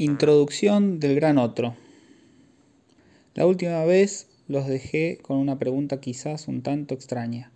Introducción 0.00 1.00
del 1.00 1.16
gran 1.16 1.38
otro. 1.38 1.74
La 3.34 3.46
última 3.46 3.84
vez 3.84 4.28
los 4.46 4.68
dejé 4.68 5.18
con 5.20 5.38
una 5.38 5.58
pregunta 5.58 5.98
quizás 5.98 6.46
un 6.46 6.62
tanto 6.62 6.94
extraña, 6.94 7.50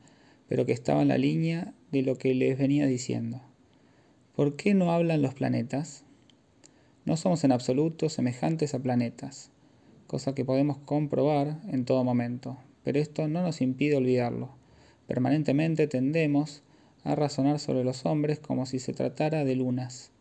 pero 0.49 0.67
que 0.67 0.73
estaba 0.73 1.03
en 1.03 1.07
la 1.07 1.19
línea 1.19 1.73
de 1.93 2.03
lo 2.03 2.19
que 2.19 2.35
les 2.35 2.59
venía 2.59 2.89
diciendo. 2.89 3.41
¿Por 4.35 4.57
qué 4.57 4.75
no 4.75 4.91
hablan 4.91 5.23
los 5.23 5.35
planetas? 5.35 6.03
No 7.05 7.17
somos 7.17 7.45
en 7.45 7.53
absoluto 7.53 8.09
semejantes 8.09 8.75
a 8.75 8.81
planetas, 8.81 9.53
cosa 10.09 10.35
que 10.35 10.45
podemos 10.45 10.79
comprobar 10.79 11.61
en 11.69 11.85
todo 11.85 12.03
momento, 12.03 12.59
pero 12.83 12.99
esto 12.99 13.29
no 13.29 13.43
nos 13.43 13.61
impide 13.61 13.95
olvidarlo. 13.95 14.51
Permanentemente 15.07 15.87
tendemos 15.87 16.65
a 17.05 17.15
razonar 17.15 17.61
sobre 17.61 17.85
los 17.85 18.05
hombres 18.05 18.41
como 18.41 18.67
si 18.67 18.81
se 18.81 18.95
tratara 18.95 19.45
de 19.45 19.55
lunas 19.55 20.12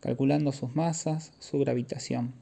calculando 0.00 0.52
sus 0.52 0.74
masas, 0.74 1.32
su 1.38 1.58
gravitación. 1.58 2.32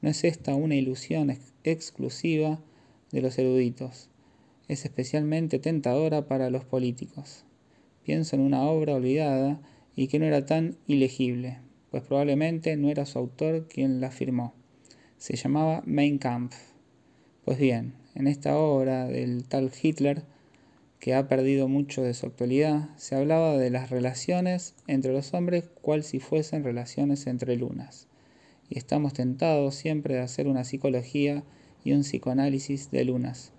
No 0.00 0.10
es 0.10 0.24
esta 0.24 0.54
una 0.54 0.74
ilusión 0.74 1.36
exclusiva 1.64 2.60
de 3.10 3.22
los 3.22 3.38
eruditos, 3.38 4.08
es 4.68 4.84
especialmente 4.84 5.58
tentadora 5.58 6.26
para 6.26 6.50
los 6.50 6.64
políticos. 6.64 7.44
Pienso 8.04 8.36
en 8.36 8.42
una 8.42 8.62
obra 8.62 8.94
olvidada 8.94 9.60
y 9.96 10.08
que 10.08 10.18
no 10.18 10.26
era 10.26 10.46
tan 10.46 10.76
ilegible, 10.86 11.58
pues 11.90 12.02
probablemente 12.02 12.76
no 12.76 12.90
era 12.90 13.06
su 13.06 13.18
autor 13.18 13.68
quien 13.68 14.00
la 14.00 14.10
firmó. 14.10 14.54
Se 15.16 15.36
llamaba 15.36 15.82
Mein 15.86 16.18
Kampf. 16.18 16.56
Pues 17.44 17.58
bien, 17.58 17.94
en 18.14 18.26
esta 18.26 18.56
obra 18.56 19.06
del 19.06 19.44
tal 19.44 19.70
Hitler, 19.80 20.24
que 21.04 21.12
ha 21.12 21.28
perdido 21.28 21.68
mucho 21.68 22.00
de 22.00 22.14
su 22.14 22.24
actualidad, 22.24 22.88
se 22.96 23.14
hablaba 23.14 23.58
de 23.58 23.68
las 23.68 23.90
relaciones 23.90 24.74
entre 24.86 25.12
los 25.12 25.34
hombres 25.34 25.68
cual 25.82 26.02
si 26.02 26.18
fuesen 26.18 26.64
relaciones 26.64 27.26
entre 27.26 27.56
lunas. 27.56 28.08
Y 28.70 28.78
estamos 28.78 29.12
tentados 29.12 29.74
siempre 29.74 30.14
de 30.14 30.22
hacer 30.22 30.48
una 30.48 30.64
psicología 30.64 31.44
y 31.84 31.92
un 31.92 32.04
psicoanálisis 32.04 32.90
de 32.90 33.04
lunas, 33.04 33.52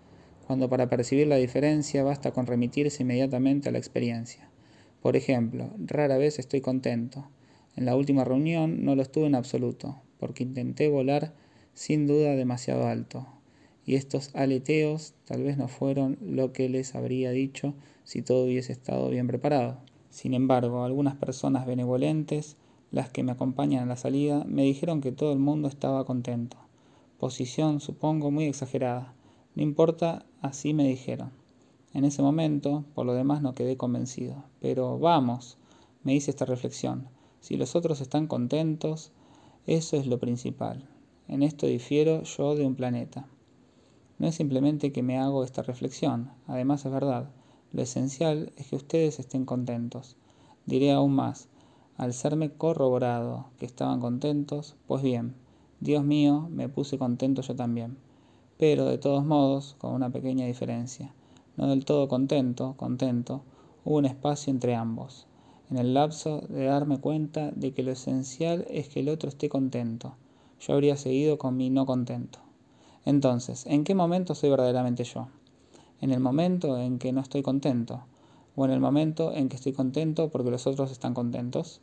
cuando 0.48 0.70
para 0.70 0.90
percibir 0.90 1.28
la 1.28 1.36
diferencia 1.36 2.04
basta 2.04 2.32
con 2.32 2.48
remitirse 2.48 3.04
inmediatamente 3.04 3.70
a 3.70 3.72
la 3.72 3.78
experiencia. 3.78 4.50
Por 5.04 5.16
ejemplo, 5.16 5.70
rara 5.78 6.18
vez 6.18 6.40
estoy 6.40 6.62
contento. 6.62 7.30
En 7.76 7.86
la 7.86 7.96
última 7.96 8.24
reunión 8.24 8.84
no 8.84 8.96
lo 8.96 9.04
estuve 9.04 9.28
en 9.28 9.36
absoluto, 9.36 10.02
porque 10.18 10.42
intenté 10.42 10.90
volar 10.90 11.36
sin 11.76 12.08
duda 12.08 12.36
demasiado 12.36 12.88
alto, 12.88 13.28
y 13.86 13.96
estos 13.96 14.32
aleteos 14.34 15.14
tal 15.26 15.44
vez 15.44 15.58
no 15.58 15.68
fueron 15.68 16.18
lo 16.22 16.52
que 16.54 16.70
les 16.70 16.96
habría 16.96 17.32
dicho 17.32 17.74
si 18.04 18.22
todo 18.22 18.46
hubiese 18.46 18.72
estado 18.72 19.10
bien 19.10 19.28
preparado. 19.28 19.78
Sin 20.10 20.34
embargo, 20.34 20.84
algunas 20.84 21.16
personas 21.16 21.66
benevolentes, 21.66 22.58
las 22.92 23.10
que 23.10 23.24
me 23.24 23.32
acompañan 23.32 23.84
a 23.84 23.88
la 23.88 23.98
salida, 23.98 24.44
me 24.48 24.64
dijeron 24.64 25.02
que 25.02 25.12
todo 25.12 25.34
el 25.34 25.40
mundo 25.40 25.68
estaba 25.68 26.06
contento. 26.06 26.58
Posición, 27.20 27.80
supongo, 27.80 28.32
muy 28.32 28.46
exagerada. 28.46 29.14
No 29.56 29.64
importa, 29.64 30.26
así 30.42 30.74
me 30.74 30.88
dijeron. 30.88 31.32
En 31.94 32.06
ese 32.06 32.22
momento, 32.22 32.86
por 32.94 33.06
lo 33.06 33.14
demás, 33.14 33.42
no 33.42 33.56
quedé 33.56 33.78
convencido. 33.78 34.44
Pero 34.62 35.00
vamos, 35.00 35.58
me 36.04 36.14
hice 36.14 36.32
esta 36.32 36.46
reflexión. 36.46 37.08
Si 37.40 37.58
los 37.58 37.76
otros 37.76 38.02
están 38.02 38.28
contentos, 38.28 39.12
eso 39.68 39.98
es 39.98 40.08
lo 40.08 40.20
principal. 40.20 40.88
En 41.28 41.44
esto 41.44 41.68
difiero 41.68 42.24
yo 42.24 42.56
de 42.56 42.66
un 42.66 42.76
planeta. 42.76 43.28
No 44.18 44.28
es 44.28 44.36
simplemente 44.36 44.92
que 44.92 45.04
me 45.04 45.18
hago 45.18 45.44
esta 45.44 45.62
reflexión, 45.62 46.32
además 46.48 46.86
es 46.86 46.92
verdad, 46.92 47.30
lo 47.74 47.82
esencial 47.82 48.54
es 48.56 48.68
que 48.68 48.78
ustedes 48.78 49.20
estén 49.20 49.44
contentos. 49.44 50.16
Diré 50.66 50.94
aún 50.94 51.14
más, 51.14 51.50
al 51.98 52.14
serme 52.14 52.50
corroborado 52.50 53.48
que 53.60 53.66
estaban 53.66 54.00
contentos, 54.00 54.76
pues 54.88 55.02
bien, 55.02 55.36
Dios 55.82 56.06
mío, 56.06 56.48
me 56.52 56.70
puse 56.70 56.98
contento 56.98 57.42
yo 57.42 57.56
también. 57.56 57.98
Pero 58.58 58.86
de 58.86 58.98
todos 58.98 59.26
modos, 59.26 59.76
con 59.78 59.94
una 59.94 60.10
pequeña 60.10 60.46
diferencia. 60.46 61.14
No 61.58 61.68
del 61.68 61.84
todo 61.84 62.08
contento, 62.08 62.76
contento, 62.78 63.42
hubo 63.84 63.98
un 63.98 64.06
espacio 64.06 64.52
entre 64.52 64.76
ambos, 64.76 65.28
en 65.70 65.78
el 65.78 65.94
lapso 65.94 66.42
de 66.48 66.66
darme 66.66 67.00
cuenta 67.00 67.52
de 67.52 67.74
que 67.74 67.84
lo 67.84 67.92
esencial 67.92 68.66
es 68.70 68.88
que 68.88 69.02
el 69.02 69.10
otro 69.10 69.28
esté 69.28 69.50
contento. 69.50 70.16
Yo 70.62 70.74
habría 70.74 70.96
seguido 70.96 71.38
con 71.38 71.58
mi 71.58 71.70
no 71.70 71.86
contento. 71.86 72.45
Entonces, 73.06 73.68
¿en 73.68 73.84
qué 73.84 73.94
momento 73.94 74.34
soy 74.34 74.50
verdaderamente 74.50 75.04
yo? 75.04 75.28
¿En 76.02 76.12
el 76.12 76.20
momento 76.20 76.80
en 76.80 76.98
que 76.98 77.14
no 77.14 77.22
estoy 77.22 77.44
contento? 77.44 78.02
¿O 78.56 78.66
en 78.66 78.72
el 78.72 78.80
momento 78.80 79.32
en 79.32 79.48
que 79.48 79.56
estoy 79.56 79.74
contento 79.74 80.30
porque 80.30 80.50
los 80.50 80.66
otros 80.66 80.92
están 80.92 81.14
contentos? 81.14 81.82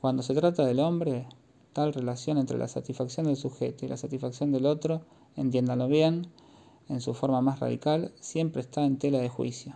Cuando 0.00 0.24
se 0.24 0.34
trata 0.34 0.64
del 0.64 0.80
hombre, 0.80 1.26
tal 1.72 1.92
relación 1.94 2.38
entre 2.38 2.58
la 2.58 2.66
satisfacción 2.66 3.26
del 3.26 3.36
sujeto 3.36 3.84
y 3.84 3.88
la 3.88 3.96
satisfacción 3.96 4.50
del 4.50 4.66
otro, 4.66 5.02
entiéndanlo 5.36 5.86
bien, 5.86 6.26
en 6.88 7.00
su 7.00 7.14
forma 7.14 7.40
más 7.40 7.60
radical, 7.60 8.12
siempre 8.20 8.62
está 8.62 8.84
en 8.84 8.98
tela 8.98 9.18
de 9.18 9.28
juicio. 9.28 9.74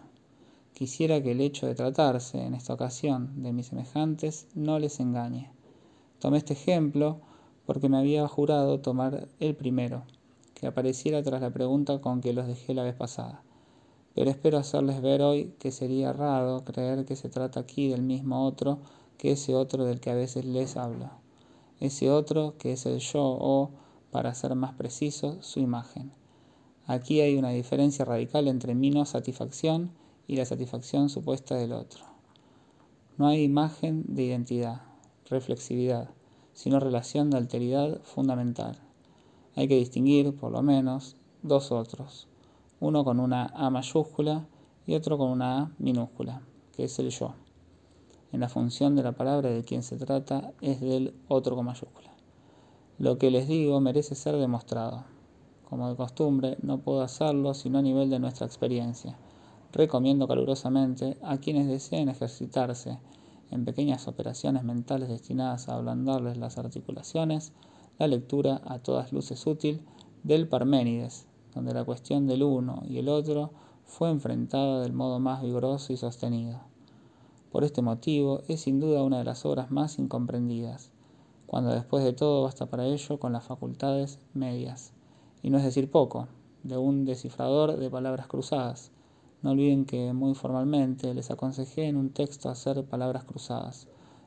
Quisiera 0.75 1.23
que 1.23 1.31
el 1.31 1.41
hecho 1.41 1.67
de 1.67 1.77
tratarse, 1.77 2.43
en 2.43 2.55
esta 2.55 2.75
ocasión, 2.75 3.43
de 3.43 3.53
mis 3.53 3.69
semejantes, 3.69 4.49
no 4.55 4.81
les 4.81 4.99
engañe. 4.99 5.49
Tomé 6.19 6.39
este 6.39 6.55
ejemplo 6.55 7.21
porque 7.67 7.89
me 7.89 7.99
había 7.99 8.27
jurado 8.27 8.81
tomar 8.81 9.29
el 9.39 9.55
primero, 9.55 10.03
que 10.57 10.67
apareciera 10.67 11.23
tras 11.23 11.43
la 11.43 11.51
pregunta 11.51 12.01
con 12.01 12.23
que 12.23 12.33
los 12.33 12.47
dejé 12.47 12.73
la 12.73 12.83
vez 12.83 12.95
pasada. 12.95 13.43
Pero 14.15 14.31
espero 14.31 14.57
hacerles 14.57 15.03
ver 15.03 15.21
hoy 15.21 15.53
que 15.59 15.71
sería 15.71 16.09
errado 16.09 16.65
creer 16.65 17.05
que 17.05 17.15
se 17.15 17.29
trata 17.29 17.61
aquí 17.61 17.89
del 17.89 18.03
mismo 18.03 18.47
otro 18.47 18.79
que 19.19 19.33
ese 19.33 19.55
otro 19.55 19.85
del 19.85 20.01
que 20.01 20.11
a 20.11 20.15
veces 20.15 20.47
les 20.47 20.79
hablo. 20.79 21.11
Ese 21.79 22.11
otro 22.11 22.55
que 22.59 22.73
es 22.73 22.87
el 22.87 23.01
yo 23.01 23.23
o, 23.23 23.71
para 24.11 24.35
ser 24.35 24.55
más 24.55 24.73
preciso, 24.73 25.37
su 25.43 25.61
imagen. 25.61 26.11
Aquí 26.87 27.21
hay 27.21 27.37
una 27.37 27.51
diferencia 27.51 28.07
radical 28.07 28.49
entre 28.49 28.75
mi 28.75 28.89
no 28.91 29.05
satisfacción 29.05 29.91
y 30.27 30.37
la 30.37 30.47
satisfacción 30.47 31.11
supuesta 31.11 31.55
del 31.55 31.73
otro. 31.73 32.05
No 33.19 33.27
hay 33.27 33.43
imagen 33.43 34.05
de 34.09 34.23
identidad, 34.23 34.81
reflexividad, 35.29 36.09
sino 36.55 36.81
relación 36.81 37.29
de 37.29 37.37
alteridad 37.37 38.01
fundamental. 38.05 38.86
Hay 39.57 39.69
que 39.69 39.77
distinguir, 39.77 40.37
por 40.37 40.53
lo 40.53 40.63
menos, 40.63 41.17
dos 41.43 41.73
otros, 41.73 42.29
uno 42.79 43.05
con 43.05 43.19
una 43.19 43.47
A 43.55 43.71
mayúscula 43.71 44.47
y 44.87 44.95
otro 44.95 45.17
con 45.17 45.31
una 45.31 45.59
A 45.59 45.71
minúscula, 45.79 46.43
que 46.77 46.85
es 46.85 46.99
el 46.99 47.09
yo. 47.09 47.35
En 48.33 48.41
la 48.41 48.51
función 48.51 48.97
de 48.97 49.03
la 49.03 49.13
palabra 49.13 49.49
de 49.49 49.65
quien 49.65 49.83
se 49.83 49.97
trata 49.97 50.53
es 50.61 50.83
del 50.83 51.15
otro 51.29 51.57
con 51.57 51.65
mayúscula. 51.65 52.11
Lo 52.99 53.17
que 53.17 53.31
les 53.31 53.49
digo 53.49 53.81
merece 53.81 54.15
ser 54.15 54.37
demostrado. 54.37 55.05
Como 55.69 55.89
de 55.89 55.97
costumbre, 55.97 56.59
no 56.61 56.79
puedo 56.79 57.01
hacerlo 57.01 57.55
sino 57.55 57.79
a 57.79 57.83
nivel 57.83 58.11
de 58.11 58.19
nuestra 58.19 58.47
experiencia. 58.47 59.17
Recomiendo 59.73 60.29
calurosamente 60.29 61.17
a 61.23 61.39
quienes 61.39 61.67
deseen 61.67 62.11
ejercitarse 62.11 62.99
en 63.51 63.65
pequeñas 63.65 64.07
operaciones 64.07 64.65
mentales 64.65 65.09
destinadas 65.09 65.71
a 65.71 65.77
ablandarles 65.77 66.37
las 66.37 66.59
articulaciones, 66.59 67.53
la 67.99 68.07
lectura 68.07 68.61
a 68.65 68.79
todas 68.79 69.13
luces 69.13 69.47
útil 69.47 69.81
del 70.23 70.49
Parménides, 70.49 71.27
donde 71.55 71.73
la 71.73 71.85
cuestión 71.85 72.27
del 72.27 72.43
uno 72.43 72.83
y 72.87 72.99
el 72.99 73.09
otro 73.09 73.51
fue 73.85 74.11
enfrentada 74.11 74.83
del 74.83 74.93
modo 74.93 75.19
más 75.19 75.43
vigoroso 75.43 75.93
y 75.93 75.97
sostenido. 75.97 76.61
Por 77.51 77.65
este 77.65 77.81
motivo 77.81 78.43
es 78.49 78.61
sin 78.61 78.81
duda 78.81 79.03
una 79.03 79.19
de 79.19 79.25
las 79.25 79.47
obras 79.47 79.71
más 79.71 79.99
incomprendidas, 79.99 80.91
cuando 81.47 81.71
después 81.71 82.05
de 82.05 82.13
todo 82.13 82.43
basta 82.43 82.67
para 82.67 82.87
ello 82.87 83.19
con 83.19 83.33
las 83.33 83.45
facultades 83.45 84.19
medias, 84.35 84.93
y 85.43 85.51
no 85.51 85.59
es 85.59 85.65
decir 85.65 85.91
poco, 85.91 86.29
de 86.65 86.77
un 86.77 87.05
descifrador 87.05 87.77
de 87.77 87.89
palabras 87.89 88.27
cruzadas. 88.27 88.91
No 89.43 89.53
olviden 89.53 89.85
que 89.85 90.13
muy 90.13 90.35
formalmente 90.35 91.15
les 91.15 91.31
aconsejé 91.31 91.87
en 91.87 91.97
un 91.97 92.11
texto 92.11 92.49
hacer 92.49 92.85
palabras 92.85 93.25
cruzadas, 93.25 93.87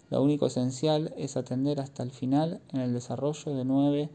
lo 0.09 0.23
único 0.23 0.47
esencial 0.47 1.13
es 1.17 1.37
atender 1.37 1.79
hasta 1.79 2.01
el 2.03 2.11
final 2.11 2.61
en 2.73 2.81
el 2.81 2.93
desarrollo 2.93 3.53
de 3.53 3.63
nueve 3.63 4.09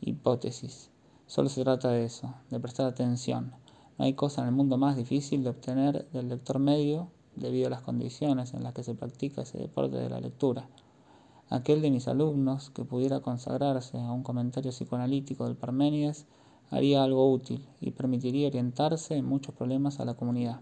hipótesis. 0.00 0.90
Solo 1.26 1.48
se 1.48 1.62
trata 1.62 1.90
de 1.90 2.04
eso, 2.04 2.34
de 2.50 2.58
prestar 2.58 2.86
atención. 2.86 3.52
No 3.96 4.04
hay 4.04 4.14
cosa 4.14 4.42
en 4.42 4.48
el 4.48 4.54
mundo 4.54 4.76
más 4.76 4.96
difícil 4.96 5.44
de 5.44 5.50
obtener 5.50 6.10
del 6.10 6.28
lector 6.28 6.58
medio 6.58 7.08
debido 7.36 7.68
a 7.68 7.70
las 7.70 7.82
condiciones 7.82 8.54
en 8.54 8.64
las 8.64 8.74
que 8.74 8.82
se 8.82 8.94
practica 8.94 9.42
ese 9.42 9.58
deporte 9.58 9.96
de 9.96 10.10
la 10.10 10.20
lectura. 10.20 10.68
Aquel 11.48 11.82
de 11.82 11.90
mis 11.90 12.08
alumnos 12.08 12.70
que 12.70 12.84
pudiera 12.84 13.20
consagrarse 13.20 13.98
a 13.98 14.12
un 14.12 14.22
comentario 14.22 14.72
psicoanalítico 14.72 15.44
del 15.44 15.56
Parménides 15.56 16.26
haría 16.70 17.04
algo 17.04 17.30
útil 17.30 17.68
y 17.80 17.92
permitiría 17.92 18.48
orientarse 18.48 19.16
en 19.16 19.26
muchos 19.26 19.54
problemas 19.54 20.00
a 20.00 20.04
la 20.04 20.14
comunidad. 20.14 20.60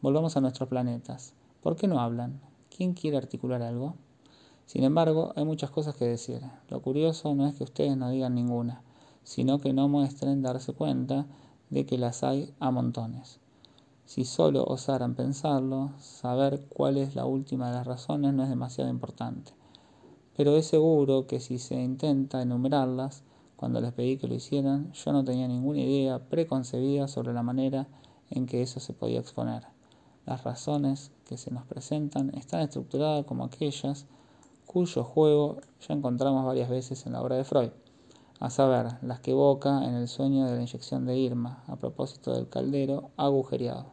Volvamos 0.00 0.36
a 0.36 0.40
nuestros 0.40 0.68
planetas. 0.68 1.34
¿Por 1.62 1.76
qué 1.76 1.88
no 1.88 2.00
hablan? 2.00 2.40
¿Quién 2.76 2.94
quiere 2.94 3.16
articular 3.16 3.62
algo? 3.62 3.94
Sin 4.66 4.82
embargo, 4.82 5.32
hay 5.36 5.44
muchas 5.44 5.70
cosas 5.70 5.94
que 5.94 6.06
decir. 6.06 6.40
Lo 6.68 6.82
curioso 6.82 7.32
no 7.36 7.46
es 7.46 7.54
que 7.54 7.62
ustedes 7.62 7.96
no 7.96 8.10
digan 8.10 8.34
ninguna, 8.34 8.82
sino 9.22 9.60
que 9.60 9.72
no 9.72 9.88
muestren 9.88 10.42
darse 10.42 10.72
cuenta 10.72 11.24
de 11.70 11.86
que 11.86 11.98
las 11.98 12.24
hay 12.24 12.52
a 12.58 12.72
montones. 12.72 13.38
Si 14.06 14.24
solo 14.24 14.64
osaran 14.64 15.14
pensarlo, 15.14 15.92
saber 16.00 16.66
cuál 16.68 16.96
es 16.96 17.14
la 17.14 17.26
última 17.26 17.68
de 17.68 17.76
las 17.76 17.86
razones 17.86 18.34
no 18.34 18.42
es 18.42 18.48
demasiado 18.48 18.90
importante. 18.90 19.52
pero 20.36 20.56
es 20.56 20.66
seguro 20.66 21.28
que 21.28 21.38
si 21.38 21.58
se 21.58 21.80
intenta 21.80 22.42
enumerarlas, 22.42 23.22
cuando 23.54 23.80
les 23.80 23.92
pedí 23.92 24.16
que 24.16 24.26
lo 24.26 24.34
hicieran, 24.34 24.92
yo 24.92 25.12
no 25.12 25.22
tenía 25.22 25.46
ninguna 25.46 25.78
idea 25.78 26.18
preconcebida 26.28 27.06
sobre 27.06 27.32
la 27.32 27.44
manera 27.44 27.86
en 28.30 28.46
que 28.46 28.62
eso 28.62 28.80
se 28.80 28.94
podía 28.94 29.20
exponer. 29.20 29.73
Las 30.26 30.42
razones 30.42 31.10
que 31.26 31.36
se 31.36 31.50
nos 31.50 31.66
presentan 31.66 32.34
están 32.34 32.60
estructuradas 32.60 33.26
como 33.26 33.44
aquellas 33.44 34.06
cuyo 34.64 35.04
juego 35.04 35.58
ya 35.86 35.94
encontramos 35.94 36.46
varias 36.46 36.70
veces 36.70 37.04
en 37.06 37.12
la 37.12 37.22
obra 37.22 37.36
de 37.36 37.44
Freud, 37.44 37.70
a 38.40 38.50
saber, 38.50 38.96
las 39.02 39.20
que 39.20 39.32
evoca 39.32 39.84
en 39.84 39.94
el 39.94 40.08
sueño 40.08 40.46
de 40.46 40.56
la 40.56 40.62
inyección 40.62 41.04
de 41.04 41.18
Irma, 41.18 41.62
a 41.66 41.76
propósito 41.76 42.32
del 42.34 42.48
caldero 42.48 43.10
agujereado. 43.16 43.92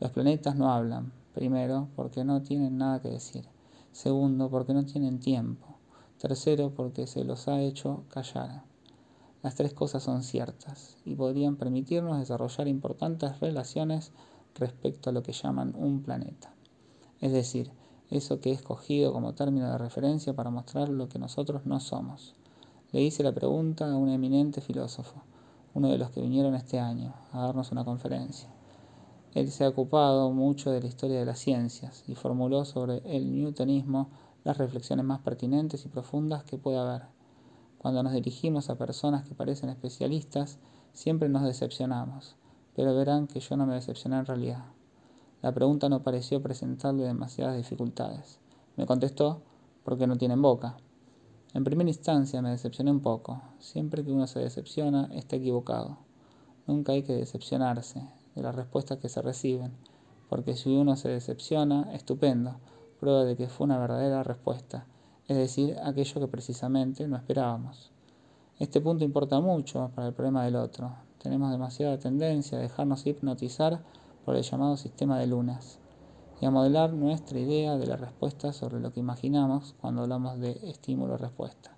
Los 0.00 0.10
planetas 0.10 0.56
no 0.56 0.72
hablan, 0.72 1.12
primero, 1.34 1.88
porque 1.94 2.24
no 2.24 2.42
tienen 2.42 2.76
nada 2.76 3.00
que 3.00 3.08
decir, 3.08 3.46
segundo, 3.92 4.50
porque 4.50 4.74
no 4.74 4.84
tienen 4.84 5.20
tiempo, 5.20 5.78
tercero, 6.18 6.74
porque 6.74 7.06
se 7.06 7.24
los 7.24 7.48
ha 7.48 7.60
hecho 7.60 8.04
callar. 8.08 8.64
Las 9.42 9.54
tres 9.54 9.72
cosas 9.72 10.02
son 10.02 10.22
ciertas 10.22 10.98
y 11.04 11.14
podrían 11.14 11.56
permitirnos 11.56 12.18
desarrollar 12.18 12.68
importantes 12.68 13.40
relaciones 13.40 14.12
respecto 14.54 15.10
a 15.10 15.12
lo 15.12 15.22
que 15.22 15.32
llaman 15.32 15.74
un 15.76 16.02
planeta. 16.02 16.52
Es 17.20 17.32
decir, 17.32 17.70
eso 18.10 18.40
que 18.40 18.50
he 18.50 18.54
escogido 18.54 19.12
como 19.12 19.34
término 19.34 19.70
de 19.70 19.78
referencia 19.78 20.34
para 20.34 20.50
mostrar 20.50 20.88
lo 20.88 21.08
que 21.08 21.18
nosotros 21.18 21.64
no 21.64 21.80
somos. 21.80 22.34
Le 22.92 23.02
hice 23.02 23.22
la 23.22 23.32
pregunta 23.32 23.90
a 23.90 23.96
un 23.96 24.08
eminente 24.08 24.60
filósofo, 24.60 25.22
uno 25.74 25.88
de 25.88 25.98
los 25.98 26.10
que 26.10 26.20
vinieron 26.20 26.54
este 26.54 26.80
año 26.80 27.14
a 27.32 27.40
darnos 27.40 27.70
una 27.70 27.84
conferencia. 27.84 28.48
Él 29.34 29.50
se 29.52 29.64
ha 29.64 29.68
ocupado 29.68 30.32
mucho 30.32 30.72
de 30.72 30.80
la 30.80 30.88
historia 30.88 31.20
de 31.20 31.24
las 31.24 31.38
ciencias 31.38 32.02
y 32.08 32.16
formuló 32.16 32.64
sobre 32.64 33.00
el 33.04 33.32
newtonismo 33.32 34.10
las 34.42 34.58
reflexiones 34.58 35.04
más 35.04 35.20
pertinentes 35.20 35.84
y 35.84 35.88
profundas 35.88 36.42
que 36.42 36.58
puede 36.58 36.78
haber. 36.78 37.02
Cuando 37.78 38.02
nos 38.02 38.12
dirigimos 38.12 38.70
a 38.70 38.76
personas 38.76 39.22
que 39.22 39.36
parecen 39.36 39.70
especialistas, 39.70 40.58
siempre 40.92 41.28
nos 41.28 41.44
decepcionamos, 41.44 42.34
pero 42.80 42.96
verán 42.96 43.26
que 43.26 43.40
yo 43.40 43.58
no 43.58 43.66
me 43.66 43.74
decepcioné 43.74 44.16
en 44.20 44.24
realidad. 44.24 44.64
La 45.42 45.52
pregunta 45.52 45.90
no 45.90 46.02
pareció 46.02 46.40
presentarle 46.40 47.04
demasiadas 47.04 47.58
dificultades. 47.58 48.40
Me 48.78 48.86
contestó, 48.86 49.42
porque 49.84 50.06
no 50.06 50.16
tienen 50.16 50.40
boca. 50.40 50.78
En 51.52 51.62
primera 51.62 51.90
instancia 51.90 52.40
me 52.40 52.48
decepcioné 52.48 52.90
un 52.90 53.00
poco. 53.00 53.42
Siempre 53.58 54.02
que 54.02 54.12
uno 54.12 54.26
se 54.26 54.38
decepciona, 54.38 55.10
está 55.12 55.36
equivocado. 55.36 55.98
Nunca 56.66 56.92
hay 56.92 57.02
que 57.02 57.12
decepcionarse 57.12 58.02
de 58.34 58.42
las 58.42 58.54
respuestas 58.54 58.96
que 58.96 59.10
se 59.10 59.20
reciben, 59.20 59.72
porque 60.30 60.56
si 60.56 60.74
uno 60.74 60.96
se 60.96 61.10
decepciona, 61.10 61.92
estupendo, 61.92 62.60
prueba 62.98 63.24
de 63.24 63.36
que 63.36 63.48
fue 63.50 63.66
una 63.66 63.78
verdadera 63.78 64.22
respuesta 64.22 64.86
es 65.30 65.36
decir, 65.36 65.76
aquello 65.84 66.20
que 66.20 66.26
precisamente 66.26 67.06
no 67.06 67.16
esperábamos. 67.16 67.92
Este 68.58 68.80
punto 68.80 69.04
importa 69.04 69.38
mucho 69.38 69.92
para 69.94 70.08
el 70.08 70.12
problema 70.12 70.44
del 70.44 70.56
otro. 70.56 70.92
Tenemos 71.22 71.50
demasiada 71.50 71.98
tendencia 71.98 72.56
a 72.56 72.62
dejarnos 72.62 73.06
hipnotizar 73.06 73.80
por 74.24 74.36
el 74.36 74.42
llamado 74.42 74.78
sistema 74.78 75.18
de 75.18 75.26
lunas 75.26 75.78
y 76.40 76.46
a 76.46 76.50
modelar 76.50 76.94
nuestra 76.94 77.38
idea 77.38 77.76
de 77.76 77.86
la 77.86 77.96
respuesta 77.96 78.54
sobre 78.54 78.80
lo 78.80 78.90
que 78.90 79.00
imaginamos 79.00 79.74
cuando 79.82 80.00
hablamos 80.00 80.40
de 80.40 80.52
estímulo-respuesta. 80.62 81.72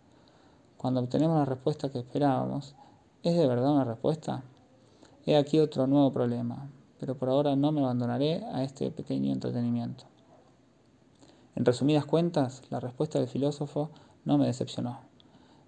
Cuando 0.77 1.00
obtenemos 1.00 1.39
la 1.39 1.44
respuesta 1.44 1.91
que 1.91 1.99
esperábamos, 1.99 2.77
¿es 3.25 3.37
de 3.37 3.49
verdad 3.49 3.73
una 3.73 3.85
respuesta? 3.85 4.44
He 5.27 5.37
aquí 5.37 5.59
otro 5.59 5.88
nuevo 5.88 6.12
problema, 6.12 6.71
pero 7.00 7.17
por 7.17 7.29
ahora 7.29 7.56
no 7.56 7.73
me 7.73 7.81
abandonaré 7.81 8.45
a 8.53 8.62
este 8.62 8.93
pequeño 8.93 9.33
entretenimiento. 9.33 10.05
En 11.56 11.65
resumidas 11.65 12.05
cuentas, 12.05 12.62
la 12.71 12.79
respuesta 12.79 13.19
del 13.19 13.27
filósofo 13.27 13.91
no 14.25 14.38
me 14.38 14.47
decepcionó. 14.47 15.00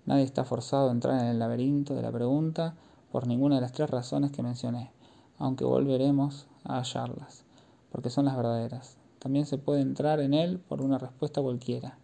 Nadie 0.07 0.23
está 0.23 0.45
forzado 0.45 0.91
a 0.91 0.93
entrar 0.93 1.21
en 1.21 1.27
el 1.27 1.41
laberinto 1.41 1.97
de 1.97 2.03
la 2.03 2.13
pregunta 2.13 2.77
por 3.15 3.29
ninguna 3.29 3.55
de 3.55 3.61
las 3.61 3.71
tres 3.71 3.89
razones 3.91 4.33
que 4.33 4.43
mencioné, 4.43 4.91
aunque 5.39 5.65
volveremos 5.65 6.49
a 6.65 6.79
hallarlas, 6.79 7.45
porque 7.93 8.11
son 8.11 8.25
las 8.25 8.37
verdaderas. 8.37 8.97
También 9.21 9.47
se 9.47 9.57
puede 9.57 9.83
entrar 9.83 10.19
en 10.19 10.35
él 10.35 10.59
por 10.59 10.83
una 10.83 10.99
respuesta 10.99 11.41
cualquiera, 11.41 11.97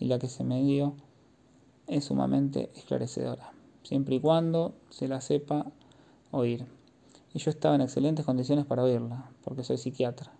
y 0.00 0.06
la 0.06 0.18
que 0.18 0.28
se 0.28 0.44
me 0.44 0.62
dio 0.62 0.94
es 1.88 2.06
sumamente 2.06 2.70
esclarecedora, 2.74 3.52
siempre 3.82 4.14
y 4.14 4.20
cuando 4.20 4.72
se 4.88 5.08
la 5.08 5.20
sepa 5.20 5.66
oír. 6.30 6.64
Y 7.34 7.38
yo 7.38 7.50
estaba 7.50 7.74
en 7.74 7.82
excelentes 7.82 8.24
condiciones 8.24 8.64
para 8.64 8.82
oírla, 8.82 9.30
porque 9.44 9.62
soy 9.62 9.76
psiquiatra. 9.76 10.32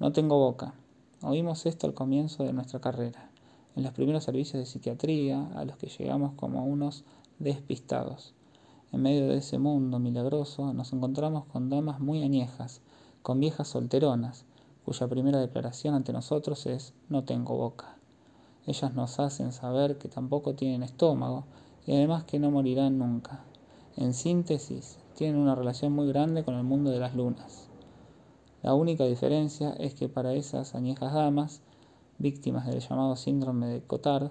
No 0.00 0.10
tengo 0.10 0.40
boca, 0.40 0.74
Oímos 1.22 1.66
esto 1.66 1.86
al 1.86 1.94
comienzo 1.94 2.42
de 2.42 2.52
nuestra 2.52 2.80
carrera, 2.80 3.30
en 3.76 3.84
los 3.84 3.92
primeros 3.92 4.24
servicios 4.24 4.58
de 4.58 4.66
psiquiatría 4.66 5.46
a 5.54 5.64
los 5.64 5.76
que 5.76 5.86
llegamos 5.86 6.32
como 6.34 6.66
unos 6.66 7.04
despistados. 7.38 8.34
En 8.96 9.02
medio 9.02 9.28
de 9.28 9.36
ese 9.36 9.58
mundo 9.58 9.98
milagroso 9.98 10.72
nos 10.72 10.94
encontramos 10.94 11.44
con 11.44 11.68
damas 11.68 12.00
muy 12.00 12.22
añejas, 12.22 12.80
con 13.20 13.38
viejas 13.40 13.68
solteronas, 13.68 14.46
cuya 14.86 15.06
primera 15.06 15.38
declaración 15.38 15.94
ante 15.94 16.14
nosotros 16.14 16.64
es 16.64 16.94
no 17.10 17.22
tengo 17.22 17.58
boca. 17.58 17.98
Ellas 18.64 18.94
nos 18.94 19.20
hacen 19.20 19.52
saber 19.52 19.98
que 19.98 20.08
tampoco 20.08 20.54
tienen 20.54 20.82
estómago 20.82 21.44
y 21.86 21.92
además 21.92 22.24
que 22.24 22.38
no 22.38 22.50
morirán 22.50 22.96
nunca. 22.96 23.44
En 23.98 24.14
síntesis, 24.14 24.98
tienen 25.14 25.36
una 25.36 25.54
relación 25.54 25.92
muy 25.92 26.08
grande 26.08 26.42
con 26.42 26.54
el 26.54 26.64
mundo 26.64 26.90
de 26.90 26.98
las 26.98 27.14
lunas. 27.14 27.68
La 28.62 28.72
única 28.72 29.04
diferencia 29.04 29.74
es 29.74 29.94
que 29.94 30.08
para 30.08 30.32
esas 30.32 30.74
añejas 30.74 31.12
damas, 31.12 31.60
víctimas 32.16 32.66
del 32.66 32.80
llamado 32.80 33.14
síndrome 33.16 33.66
de 33.66 33.82
Cotard 33.82 34.30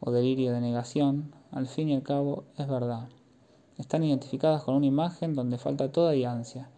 o 0.00 0.10
delirio 0.10 0.54
de 0.54 0.62
negación, 0.62 1.34
al 1.50 1.66
fin 1.66 1.90
y 1.90 1.94
al 1.94 2.02
cabo 2.02 2.44
es 2.56 2.66
verdad. 2.66 3.10
Están 3.78 4.04
identificadas 4.04 4.62
con 4.62 4.74
una 4.74 4.86
imagen 4.86 5.34
donde 5.34 5.58
falta 5.58 5.92
toda 5.92 6.12
ansia, 6.30 6.68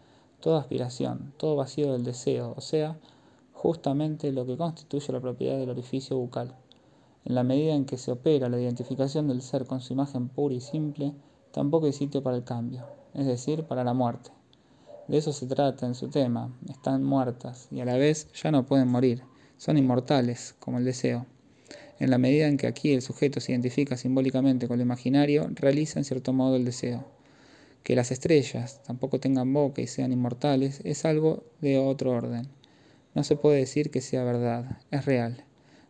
toda 0.41 0.61
aspiración, 0.61 1.33
todo 1.37 1.56
vacío 1.56 1.93
del 1.93 2.05
deseo, 2.05 2.55
o 2.56 2.61
sea, 2.61 2.99
justamente 3.53 4.33
lo 4.33 4.47
que 4.47 4.56
constituye 4.56 5.12
la 5.12 5.21
propiedad 5.21 5.59
del 5.59 5.71
orificio 5.71 6.17
bucal. 6.17 6.55
En 7.25 7.35
la 7.35 7.43
medida 7.43 7.75
en 7.75 7.85
que 7.85 7.99
se 7.99 8.11
opera 8.12 8.49
la 8.49 8.61
identificación 8.61 9.29
del 9.29 9.43
ser 9.43 9.67
con 9.67 9.81
su 9.81 9.93
imagen 9.93 10.29
pura 10.29 10.55
y 10.55 10.61
simple, 10.61 11.15
tampoco 11.53 11.87
hay 11.87 11.93
sitio 11.93 12.23
para 12.23 12.37
el 12.37 12.45
cambio, 12.45 12.87
es 13.15 13.27
decir, 13.27 13.65
para 13.65 13.85
la 13.85 13.94
muerte. 13.94 14.31
De 15.09 15.17
eso 15.17 15.33
se 15.33 15.47
trata 15.47 15.87
en 15.87 15.94
su 15.94 16.09
tema. 16.09 16.53
Están 16.69 17.03
muertas 17.03 17.69
y 17.71 17.81
a 17.81 17.85
la 17.85 17.97
vez 17.97 18.31
ya 18.35 18.51
no 18.51 18.67
pueden 18.67 18.89
morir. 18.89 19.23
Son 19.56 19.79
inmortales, 19.79 20.55
como 20.61 20.79
el 20.79 20.85
deseo. 20.85 21.27
En 21.99 22.11
la 22.11 22.19
medida 22.19 22.47
en 22.47 22.56
que 22.56 22.67
aquí 22.67 22.93
el 22.93 23.03
sujeto 23.03 23.41
se 23.41 23.53
identifica 23.53 23.97
simbólicamente 23.97 24.69
con 24.69 24.79
lo 24.79 24.83
imaginario, 24.85 25.50
realiza 25.55 25.99
en 25.99 26.05
cierto 26.05 26.32
modo 26.32 26.56
el 26.56 26.65
deseo. 26.65 27.05
Que 27.82 27.96
las 27.96 28.11
estrellas 28.11 28.82
tampoco 28.87 29.20
tengan 29.20 29.53
boca 29.53 29.82
y 29.82 29.87
sean 29.87 30.13
inmortales 30.13 30.81
es 30.84 31.05
algo 31.05 31.44
de 31.61 31.79
otro 31.79 32.13
orden. 32.13 32.49
No 33.15 33.25
se 33.25 33.37
puede 33.37 33.58
decir 33.58 33.91
que 33.91 34.01
sea 34.01 34.25
verdad, 34.25 34.79
es 34.91 35.05
real. 35.05 35.44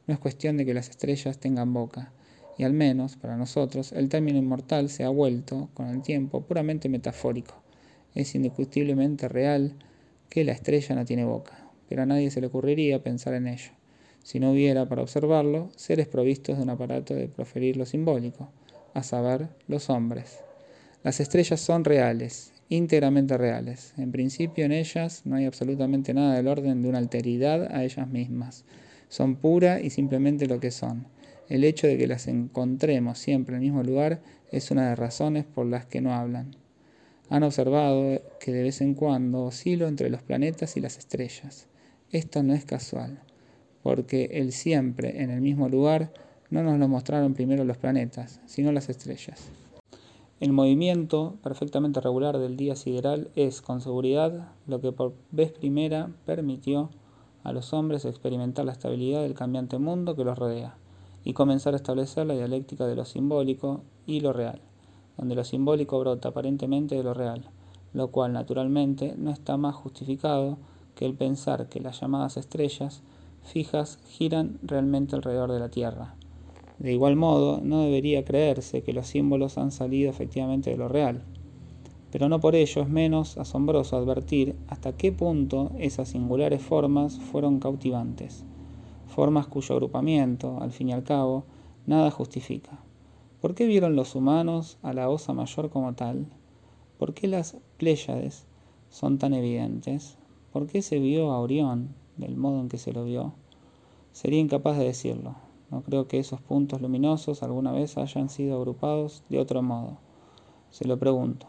No 0.06 0.14
es 0.14 0.21
cuestión 0.21 0.56
de 0.56 0.64
que 0.64 0.75
las 0.75 0.88
estrellas 0.88 1.38
tengan 1.38 1.73
boca. 1.73 2.12
Y 2.56 2.64
al 2.64 2.73
menos, 2.73 3.16
para 3.16 3.37
nosotros, 3.37 3.92
el 3.92 4.09
término 4.09 4.38
inmortal 4.38 4.88
se 4.88 5.04
ha 5.04 5.09
vuelto, 5.09 5.68
con 5.75 5.88
el 5.88 6.02
tiempo, 6.02 6.40
puramente 6.42 6.88
metafórico 6.88 7.62
es 8.14 8.35
indiscutiblemente 8.35 9.28
real 9.28 9.75
que 10.28 10.44
la 10.44 10.52
estrella 10.52 10.94
no 10.94 11.04
tiene 11.04 11.25
boca, 11.25 11.71
pero 11.88 12.02
a 12.02 12.06
nadie 12.06 12.30
se 12.30 12.40
le 12.40 12.49
ocurriría 12.49 13.02
pensar 13.02 13.35
en 13.35 13.47
ello, 13.47 13.71
si 14.28 14.40
no 14.40 14.52
hubiera 14.52 14.87
para 14.87 15.00
observarlo 15.00 15.70
seres 15.75 16.06
provistos 16.06 16.58
de 16.58 16.62
un 16.62 16.68
aparato 16.68 17.14
de 17.14 17.28
proferir 17.28 17.78
lo 17.78 17.87
simbólico, 17.87 18.50
a 18.92 19.02
saber, 19.02 19.49
los 19.68 19.88
hombres. 19.88 20.40
Las 21.02 21.18
estrellas 21.20 21.62
son 21.62 21.82
reales, 21.82 22.52
íntegramente 22.68 23.38
reales. 23.38 23.94
En 23.97 24.12
principio 24.12 24.66
en 24.66 24.73
ellas 24.73 25.23
no 25.25 25.37
hay 25.37 25.47
absolutamente 25.47 26.12
nada 26.12 26.35
del 26.35 26.47
orden 26.47 26.82
de 26.82 26.90
una 26.90 26.99
alteridad 26.99 27.75
a 27.75 27.85
ellas 27.85 28.06
mismas. 28.06 28.66
Son 29.08 29.35
pura 29.35 29.80
y 29.80 29.88
simplemente 29.88 30.47
lo 30.47 30.61
que 30.61 30.73
son. 30.73 31.06
El 31.49 31.64
hecho 31.64 31.87
de 31.87 31.97
que 31.97 32.06
las 32.06 32.28
encontremos 32.28 33.18
siempre 33.18 33.56
en 33.56 33.62
el 33.62 33.70
mismo 33.70 33.82
lugar 33.82 34.20
es 34.52 34.70
una 34.70 34.82
de 34.82 34.90
las 34.90 34.99
razones 34.99 35.47
por 35.47 35.64
las 35.64 35.87
que 35.87 36.02
no 36.02 36.12
hablan 36.12 36.54
han 37.30 37.44
observado 37.44 38.20
que 38.40 38.52
de 38.52 38.62
vez 38.62 38.82
en 38.82 38.92
cuando 38.92 39.44
oscilo 39.44 39.88
entre 39.88 40.11
los 40.11 40.23
planetas 40.23 40.76
y 40.76 40.80
las 40.80 40.99
estrellas. 40.99 41.66
Esto 42.11 42.42
no 42.42 42.54
es 42.54 42.66
casual, 42.66 43.20
porque 43.82 44.30
el 44.32 44.52
siempre 44.52 45.23
en 45.23 45.30
el 45.30 45.40
mismo 45.40 45.68
lugar 45.68 46.12
no 46.50 46.62
nos 46.62 46.78
lo 46.78 46.88
mostraron 46.88 47.35
primero 47.35 47.64
los 47.64 47.78
planetas, 47.78 48.40
sino 48.47 48.73
las 48.73 48.88
estrellas. 48.88 49.50
El 50.40 50.52
movimiento 50.52 51.37
perfectamente 51.42 52.00
regular 52.00 52.38
del 52.38 52.56
día 52.56 52.76
sideral 52.76 53.28
es, 53.35 53.61
con 53.61 53.80
seguridad, 53.80 54.52
lo 54.66 54.80
que 54.80 54.92
por 54.92 55.14
vez 55.32 55.52
primera 55.52 56.11
permitió 56.26 56.90
a 57.42 57.52
los 57.52 57.73
hombres 57.73 58.04
experimentar 58.04 58.64
la 58.64 58.73
estabilidad 58.73 59.23
del 59.23 59.35
cambiante 59.35 59.78
mundo 59.78 60.14
que 60.14 60.25
los 60.25 60.38
rodea 60.38 60.76
y 61.25 61.32
comenzar 61.32 61.75
a 61.75 61.76
establecer 61.76 62.26
la 62.26 62.35
dialéctica 62.35 62.87
de 62.87 62.94
lo 62.94 63.04
simbólico 63.04 63.82
y 64.06 64.20
lo 64.20 64.32
real 64.32 64.61
donde 65.18 65.35
lo 65.35 65.44
simbólico 65.44 65.99
brota 65.99 66.30
aparentemente 66.30 66.94
de 66.94 67.02
lo 67.02 67.12
real, 67.12 67.44
lo 67.92 68.08
cual 68.08 68.32
naturalmente 68.32 69.14
no 69.18 69.30
está 69.30 69.56
más 69.56 69.75
justificado 69.75 70.56
que 70.94 71.04
el 71.04 71.14
pensar 71.14 71.68
que 71.68 71.80
las 71.80 72.00
llamadas 72.00 72.37
estrellas 72.37 73.02
fijas 73.49 73.99
giran 74.09 74.59
realmente 74.62 75.17
alrededor 75.17 75.52
de 75.52 75.61
la 75.61 75.69
Tierra. 75.69 76.14
De 76.78 76.93
igual 76.93 77.17
modo, 77.17 77.61
no 77.62 77.83
debería 77.83 78.25
creerse 78.25 78.83
que 78.83 78.93
los 78.93 79.09
símbolos 79.09 79.59
han 79.59 79.73
salido 79.73 80.11
efectivamente 80.11 80.71
de 80.71 80.76
lo 80.76 80.88
real. 80.88 81.23
Pero 82.12 82.28
no 82.28 82.40
por 82.40 82.55
ello 82.55 82.83
es 82.83 82.88
menos 82.88 83.37
asombroso 83.37 83.97
advertir 83.97 84.55
hasta 84.69 84.93
qué 84.93 85.11
punto 85.11 85.73
esas 85.78 86.09
singulares 86.09 86.62
formas 86.62 87.19
fueron 87.19 87.59
cautivantes, 87.59 88.45
formas 89.09 89.49
cuyo 89.49 89.75
agrupamiento, 89.75 90.59
al 90.61 90.71
fin 90.71 90.90
y 90.90 90.93
al 90.93 91.02
cabo, 91.02 91.45
nada 91.87 92.11
justifica. 92.11 92.78
¿Por 93.40 93.55
qué 93.55 93.67
vieron 93.67 93.97
los 93.97 94.14
humanos 94.14 94.78
a 94.83 94.93
la 94.93 95.09
Osa 95.09 95.33
Mayor 95.33 95.71
como 95.71 95.95
tal? 95.95 96.26
¿Por 96.99 97.14
qué 97.14 97.28
las 97.28 97.57
Pléyades 97.76 98.47
son 98.90 99.19
tan 99.19 99.35
evidentes? 99.35 100.17
¿Por 100.52 100.67
qué 100.67 100.83
se 100.83 100.99
vio 100.99 101.31
a 101.31 101.40
Orión 101.40 101.95
del 102.17 102.37
modo 102.37 102.61
en 102.61 102.69
que 102.69 102.78
se 102.78 102.93
lo 102.93 103.05
vio? 103.05 103.35
Sería 104.18 104.40
incapaz 104.40 104.76
de 104.76 104.84
decirlo. 104.84 105.37
No 105.70 105.82
creo 105.82 106.08
que 106.08 106.18
esos 106.18 106.40
puntos 106.40 106.82
luminosos 106.82 107.44
alguna 107.44 107.70
vez 107.70 107.96
hayan 107.98 108.28
sido 108.28 108.56
agrupados 108.56 109.22
de 109.28 109.38
otro 109.38 109.62
modo. 109.62 109.98
Se 110.70 110.88
lo 110.88 110.98
pregunto. 110.98 111.46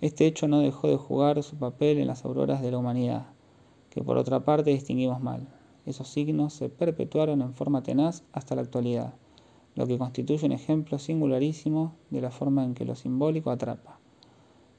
Este 0.00 0.26
hecho 0.26 0.48
no 0.48 0.60
dejó 0.60 0.88
de 0.88 0.96
jugar 0.96 1.42
su 1.42 1.56
papel 1.56 1.98
en 1.98 2.06
las 2.06 2.24
auroras 2.24 2.62
de 2.62 2.70
la 2.70 2.78
humanidad, 2.78 3.26
que 3.90 4.02
por 4.02 4.16
otra 4.16 4.46
parte 4.46 4.70
distinguimos 4.70 5.20
mal. 5.20 5.46
Esos 5.84 6.08
signos 6.08 6.54
se 6.54 6.70
perpetuaron 6.70 7.42
en 7.42 7.52
forma 7.52 7.82
tenaz 7.82 8.24
hasta 8.32 8.54
la 8.54 8.62
actualidad, 8.62 9.12
lo 9.74 9.86
que 9.86 9.98
constituye 9.98 10.46
un 10.46 10.52
ejemplo 10.52 10.98
singularísimo 10.98 11.92
de 12.08 12.22
la 12.22 12.30
forma 12.30 12.64
en 12.64 12.72
que 12.72 12.86
lo 12.86 12.94
simbólico 12.94 13.50
atrapa. 13.50 13.98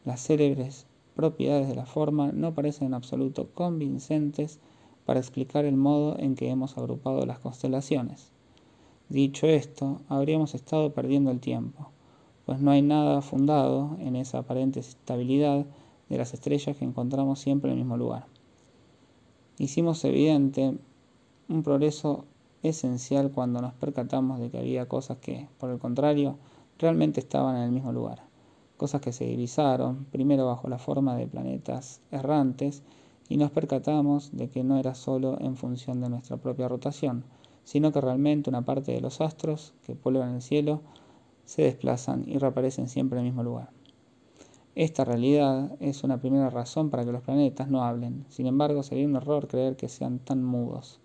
Las 0.05 0.25
célebres 0.25 0.88
propiedades 1.15 1.67
de 1.67 1.75
la 1.75 1.85
forma 1.85 2.31
no 2.31 2.55
parecen 2.55 2.88
en 2.88 2.93
absoluto 2.95 3.51
convincentes 3.53 4.59
para 5.05 5.19
explicar 5.19 5.65
el 5.65 5.77
modo 5.77 6.17
en 6.19 6.35
que 6.35 6.50
hemos 6.50 6.77
agrupado 6.77 7.25
las 7.25 7.39
constelaciones. 7.39 8.31
Dicho 9.09 9.47
esto, 9.47 10.01
habríamos 10.09 10.55
estado 10.55 10.93
perdiendo 10.93 11.31
el 11.31 11.39
tiempo, 11.39 11.89
pues 12.45 12.59
no 12.59 12.71
hay 12.71 12.81
nada 12.81 13.21
fundado 13.21 13.97
en 14.00 14.15
esa 14.15 14.39
aparente 14.39 14.79
estabilidad 14.79 15.65
de 16.09 16.17
las 16.17 16.33
estrellas 16.33 16.75
que 16.77 16.85
encontramos 16.85 17.39
siempre 17.39 17.71
en 17.71 17.77
el 17.77 17.83
mismo 17.83 17.97
lugar. 17.97 18.25
Hicimos 19.57 20.03
evidente 20.05 20.77
un 21.47 21.63
progreso 21.63 22.25
esencial 22.63 23.31
cuando 23.31 23.62
nos 23.62 23.74
percatamos 23.74 24.39
de 24.39 24.50
que 24.50 24.57
había 24.57 24.88
cosas 24.88 25.17
que, 25.19 25.47
por 25.59 25.69
el 25.69 25.79
contrario, 25.79 26.38
realmente 26.79 27.19
estaban 27.19 27.55
en 27.57 27.63
el 27.63 27.71
mismo 27.71 27.91
lugar, 27.91 28.24
cosas 28.77 29.01
que 29.01 29.13
se 29.13 29.25
divisaron, 29.25 30.05
primero 30.12 30.45
bajo 30.47 30.67
la 30.67 30.79
forma 30.79 31.15
de 31.15 31.27
planetas 31.27 32.01
errantes, 32.12 32.83
y 33.29 33.38
nos 33.38 33.51
percatamos 33.51 34.32
de 34.36 34.50
que 34.50 34.63
no 34.63 34.77
era 34.77 34.96
solo 34.96 35.38
en 35.41 35.55
función 35.55 36.01
de 36.01 36.10
nuestra 36.10 36.38
propia 36.38 36.67
rotación, 36.67 37.24
sino 37.63 37.91
que 37.91 38.01
realmente 38.01 38.50
una 38.50 38.63
parte 38.63 38.91
de 38.91 39.01
los 39.01 39.22
astros 39.22 39.74
que 39.86 39.96
pueblan 39.96 40.36
el 40.36 40.41
cielo 40.41 40.82
se 41.46 41.63
desplazan 41.63 42.24
y 42.27 42.38
reaparecen 42.38 42.88
siempre 42.88 43.20
en 43.20 43.25
el 43.25 43.32
mismo 43.32 43.44
lugar. 43.44 43.70
Esta 44.75 45.05
realidad 45.05 45.72
es 45.79 46.03
una 46.03 46.20
primera 46.20 46.50
razón 46.50 46.89
para 46.89 47.05
que 47.05 47.12
los 47.12 47.22
planetas 47.22 47.70
no 47.70 47.84
hablen, 47.84 48.25
sin 48.29 48.46
embargo 48.46 48.84
sería 48.84 49.08
un 49.08 49.15
error 49.15 49.48
creer 49.48 49.77
que 49.77 49.88
sean 49.88 50.20
tan 50.20 50.44
mudos. 50.44 51.00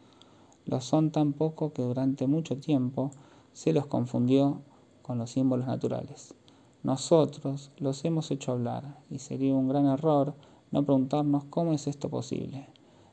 Lo 0.67 0.81
son 0.81 1.12
tan 1.12 1.33
poco 1.33 1.73
que 1.73 1.83
durante 1.83 2.27
mucho 2.27 2.59
tiempo 2.59 3.12
se 3.53 3.73
los 3.73 3.87
confundió 3.87 4.62
con 5.03 5.19
los 5.19 5.31
símbolos 5.31 5.67
naturales. 5.67 6.35
Nosotros 6.83 7.71
los 7.79 8.05
hemos 8.05 8.31
hecho 8.31 8.53
hablar 8.53 8.99
y 9.11 9.19
sería 9.19 9.55
un 9.55 9.69
gran 9.69 9.87
error 9.87 10.35
no 10.71 10.85
preguntarnos 10.85 11.45
cómo 11.45 11.73
es 11.73 11.87
esto 11.87 12.09
posible. 12.09 12.67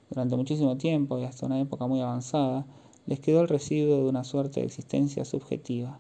Durante 0.10 0.36
muchísimo 0.36 0.78
tiempo 0.78 1.18
y 1.18 1.24
hasta 1.24 1.46
una 1.46 1.60
época 1.60 1.88
muy 1.88 2.02
avanzada, 2.02 2.66
les 3.06 3.20
quedó 3.20 3.42
el 3.42 3.48
residuo 3.48 3.98
de 3.98 4.10
una 4.10 4.24
suerte 4.24 4.60
de 4.60 4.66
existencia 4.66 5.26
subjetiva. 5.26 6.00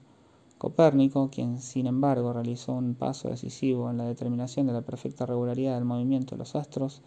Copérnico, 0.57 1.29
quien 1.29 1.59
sin 1.59 1.87
embargo 1.87 2.33
realizó 2.33 2.73
un 2.73 2.95
paso 2.95 3.29
decisivo 3.29 3.89
en 3.89 3.97
la 3.97 4.05
determinación 4.05 4.67
de 4.67 4.73
la 4.73 4.81
perfecta 4.81 5.25
regularidad 5.25 5.75
del 5.75 5.85
movimiento 5.85 6.35
de 6.35 6.39
los 6.39 6.55
astros, 6.55 7.01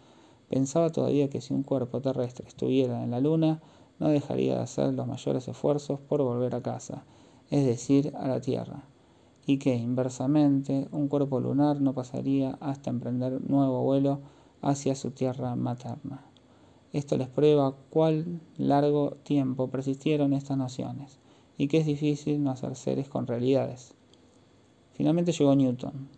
pensaba 0.49 0.89
todavía 0.89 1.29
que 1.29 1.41
si 1.41 1.53
un 1.53 1.63
cuerpo 1.63 2.01
terrestre 2.01 2.47
estuviera 2.47 3.03
en 3.03 3.11
la 3.11 3.19
Luna, 3.19 3.61
no 3.99 4.09
dejaría 4.09 4.55
de 4.55 4.61
hacer 4.61 4.93
los 4.93 5.07
mayores 5.07 5.47
esfuerzos 5.47 5.99
por 5.99 6.21
volver 6.23 6.55
a 6.55 6.61
casa, 6.61 7.05
es 7.49 7.65
decir, 7.65 8.13
a 8.17 8.27
la 8.27 8.41
Tierra, 8.41 8.83
y 9.45 9.59
que, 9.59 9.75
inversamente, 9.75 10.87
un 10.91 11.07
cuerpo 11.07 11.39
lunar 11.39 11.81
no 11.81 11.93
pasaría 11.93 12.57
hasta 12.61 12.89
emprender 12.89 13.41
nuevo 13.49 13.83
vuelo 13.83 14.21
hacia 14.61 14.95
su 14.95 15.11
tierra 15.11 15.55
materna. 15.55 16.25
Esto 16.93 17.17
les 17.17 17.29
prueba 17.29 17.73
cuál 17.89 18.41
largo 18.57 19.11
tiempo 19.23 19.69
persistieron 19.69 20.33
estas 20.33 20.57
nociones 20.57 21.19
y 21.57 21.67
que 21.67 21.77
es 21.77 21.85
difícil 21.85 22.43
no 22.43 22.51
hacer 22.51 22.75
seres 22.75 23.07
con 23.07 23.27
realidades. 23.27 23.93
Finalmente 24.93 25.31
llegó 25.31 25.55
Newton. 25.55 26.09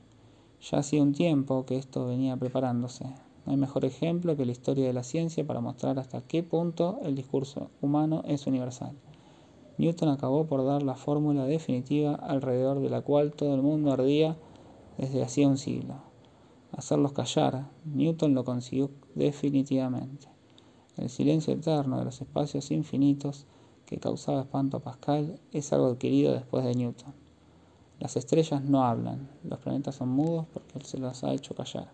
Ya 0.62 0.80
hacía 0.80 1.04
un 1.04 1.14
tiempo 1.14 1.66
que 1.66 1.78
esto 1.78 2.08
venía 2.08 2.38
preparándose. 2.38 3.06
No 3.46 3.52
hay 3.52 3.58
mejor 3.58 3.86
ejemplo 3.86 4.36
que 4.38 4.46
la 4.46 4.54
historia 4.54 4.88
de 4.88 4.94
la 4.94 5.04
ciencia 5.04 5.46
para 5.46 5.60
mostrar 5.60 6.00
hasta 6.00 6.22
qué 6.22 6.44
punto 6.44 7.00
el 7.04 7.16
discurso 7.16 7.70
humano 7.82 8.24
es 8.26 8.48
universal. 8.48 8.96
Newton 9.78 10.10
acabó 10.10 10.46
por 10.46 10.66
dar 10.66 10.82
la 10.82 10.96
fórmula 10.96 11.46
definitiva 11.46 12.16
alrededor 12.16 12.80
de 12.80 12.90
la 12.90 13.02
cual 13.02 13.34
todo 13.34 13.54
el 13.54 13.62
mundo 13.62 13.92
ardía 13.92 14.38
desde 14.98 15.24
hacía 15.24 15.48
un 15.48 15.58
siglo. 15.58 16.12
Hacerlos 16.75 17.13
callar, 17.13 17.70
Newton 17.86 18.34
lo 18.34 18.44
consiguió 18.44 18.89
definitivamente. 19.13 20.27
El 20.98 21.10
silencio 21.10 21.53
eterno 21.53 22.00
de 22.00 22.06
los 22.06 22.20
espacios 22.20 22.72
infinitos 22.72 23.46
que 23.86 24.00
causaba 24.00 24.42
espanto 24.42 24.77
a 24.77 24.80
Pascal 24.80 25.39
es 25.51 25.72
algo 25.72 25.88
adquirido 25.88 26.34
después 26.34 26.65
de 26.65 26.74
Newton. 26.74 27.13
Las 28.00 28.18
estrellas 28.18 28.63
no 28.63 28.84
hablan, 28.84 29.30
los 29.44 29.60
planetas 29.60 29.96
son 29.96 30.10
mudos 30.10 30.48
porque 30.51 30.80
él 30.80 30.86
se 30.86 30.98
los 30.98 31.24
ha 31.24 31.34
hecho 31.34 31.53
callar. 31.53 31.92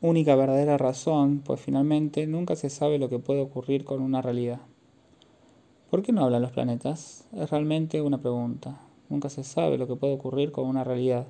Única 0.00 0.34
verdadera 0.34 0.78
razón, 0.78 1.40
pues 1.44 1.60
finalmente 1.60 2.26
nunca 2.26 2.56
se 2.56 2.70
sabe 2.70 2.98
lo 2.98 3.08
que 3.08 3.20
puede 3.20 3.40
ocurrir 3.40 3.84
con 3.84 4.02
una 4.02 4.20
realidad. 4.20 4.60
¿Por 5.90 6.02
qué 6.02 6.10
no 6.10 6.24
hablan 6.24 6.42
los 6.42 6.50
planetas? 6.50 7.28
Es 7.36 7.50
realmente 7.50 8.02
una 8.02 8.18
pregunta. 8.18 8.80
Nunca 9.08 9.30
se 9.30 9.44
sabe 9.44 9.78
lo 9.78 9.86
que 9.86 9.94
puede 9.94 10.14
ocurrir 10.14 10.50
con 10.50 10.66
una 10.66 10.82
realidad, 10.82 11.28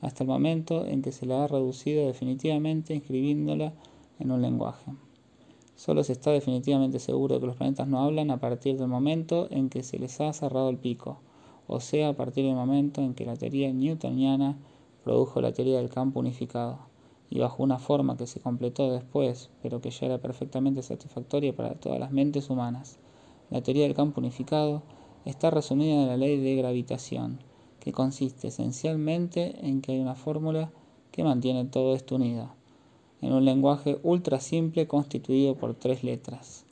hasta 0.00 0.24
el 0.24 0.28
momento 0.28 0.86
en 0.86 1.02
que 1.02 1.12
se 1.12 1.26
la 1.26 1.44
ha 1.44 1.46
reducido 1.48 2.06
definitivamente 2.06 2.94
inscribiéndola 2.94 3.72
en 4.18 4.30
un 4.30 4.42
lenguaje. 4.42 4.92
Solo 5.76 6.02
se 6.02 6.12
está 6.12 6.32
definitivamente 6.32 6.98
seguro 6.98 7.36
de 7.36 7.40
que 7.40 7.46
los 7.46 7.56
planetas 7.56 7.86
no 7.86 8.00
hablan 8.00 8.30
a 8.30 8.40
partir 8.40 8.76
del 8.78 8.88
momento 8.88 9.46
en 9.50 9.68
que 9.68 9.82
se 9.82 9.98
les 9.98 10.20
ha 10.20 10.32
cerrado 10.32 10.70
el 10.70 10.76
pico, 10.76 11.20
o 11.68 11.80
sea, 11.80 12.08
a 12.08 12.16
partir 12.16 12.44
del 12.44 12.54
momento 12.54 13.00
en 13.00 13.14
que 13.14 13.26
la 13.26 13.36
teoría 13.36 13.72
newtoniana 13.72 14.58
produjo 15.04 15.40
la 15.40 15.52
teoría 15.52 15.78
del 15.78 15.90
campo 15.90 16.20
unificado, 16.20 16.78
y 17.30 17.38
bajo 17.38 17.62
una 17.62 17.78
forma 17.78 18.16
que 18.16 18.26
se 18.26 18.40
completó 18.40 18.90
después, 18.90 19.50
pero 19.62 19.80
que 19.80 19.90
ya 19.90 20.06
era 20.06 20.18
perfectamente 20.18 20.82
satisfactoria 20.82 21.54
para 21.54 21.74
todas 21.74 22.00
las 22.00 22.10
mentes 22.10 22.50
humanas. 22.50 22.98
La 23.50 23.62
teoría 23.62 23.84
del 23.84 23.94
campo 23.94 24.20
unificado 24.20 24.82
está 25.24 25.50
resumida 25.50 26.02
en 26.02 26.08
la 26.08 26.16
ley 26.16 26.38
de 26.38 26.56
gravitación, 26.56 27.38
que 27.80 27.92
consiste 27.92 28.48
esencialmente 28.48 29.66
en 29.66 29.80
que 29.80 29.92
hay 29.92 30.00
una 30.00 30.14
fórmula 30.14 30.70
que 31.12 31.24
mantiene 31.24 31.64
todo 31.64 31.94
esto 31.94 32.16
unido 32.16 32.58
en 33.20 33.32
un 33.32 33.44
lenguaje 33.44 33.98
ultra 34.02 34.40
simple 34.40 34.86
constituido 34.86 35.56
por 35.56 35.74
tres 35.74 36.04
letras. 36.04 36.64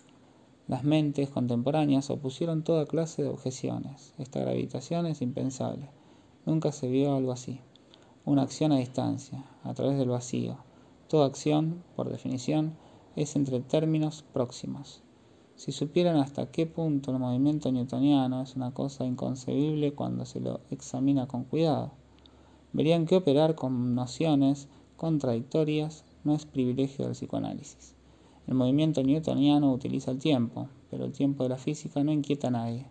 Las 0.69 0.85
mentes 0.85 1.31
contemporáneas 1.31 2.11
opusieron 2.11 2.63
toda 2.63 2.87
clase 2.87 3.23
de 3.23 3.29
objeciones. 3.29 4.15
Esta 4.19 4.41
gravitación 4.41 5.07
es 5.07 5.23
impensable. 5.23 5.89
Nunca 6.45 6.73
se 6.73 6.89
vio 6.89 7.15
algo 7.15 7.33
así. 7.33 7.61
Una 8.25 8.43
acción 8.43 8.73
a 8.73 8.79
distancia, 8.79 9.45
a 9.63 9.75
través 9.75 9.99
del 9.99 10.09
vacío. 10.09 10.59
Toda 11.09 11.27
acción, 11.27 11.83
por 11.95 12.11
definición, 12.11 12.75
es 13.15 13.37
entre 13.37 13.61
términos 13.61 14.25
próximos. 14.33 15.03
Si 15.57 15.73
supieran 15.73 16.17
hasta 16.17 16.51
qué 16.51 16.67
punto 16.67 17.13
el 17.13 17.19
movimiento 17.19 17.73
newtoniano 17.73 18.43
es 18.43 18.57
una 18.57 18.75
cosa 18.75 19.07
inconcebible 19.07 19.95
cuando 19.95 20.27
se 20.27 20.39
lo 20.39 20.61
examina 20.71 21.27
con 21.27 21.45
cuidado, 21.45 21.93
verían 22.75 23.07
que 23.07 23.17
operar 23.17 23.55
con 23.55 23.95
nociones 23.95 24.69
contradictorias 24.99 26.05
no 26.25 26.35
es 26.35 26.45
privilegio 26.45 27.07
del 27.07 27.15
psicoanálisis. 27.15 27.95
El 28.47 28.55
movimiento 28.55 29.03
newtoniano 29.03 29.73
utiliza 29.73 30.11
el 30.11 30.19
tiempo, 30.19 30.69
pero 30.91 31.07
el 31.07 31.13
tiempo 31.13 31.45
de 31.45 31.49
la 31.49 31.57
física 31.57 32.05
no 32.05 32.13
inquieta 32.13 32.49
a 32.49 32.51
nadie, 32.51 32.85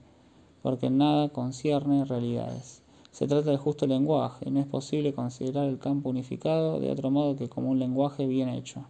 porque 0.63 0.89
nada 0.89 1.29
concierne 1.29 2.03
realidades. 2.03 2.81
Se 3.11 3.27
trata 3.27 3.51
de 3.51 3.57
justo 3.57 3.85
lenguaje, 3.85 4.49
y 4.49 4.51
no 4.51 4.59
es 4.59 4.65
posible 4.65 5.13
considerar 5.13 5.69
el 5.69 5.77
campo 5.77 6.09
unificado 6.09 6.79
de 6.79 6.89
otro 6.89 7.11
modo 7.11 7.35
que 7.35 7.47
como 7.47 7.69
un 7.69 7.77
lenguaje 7.77 8.25
bien 8.25 8.49
hecho, 8.49 8.85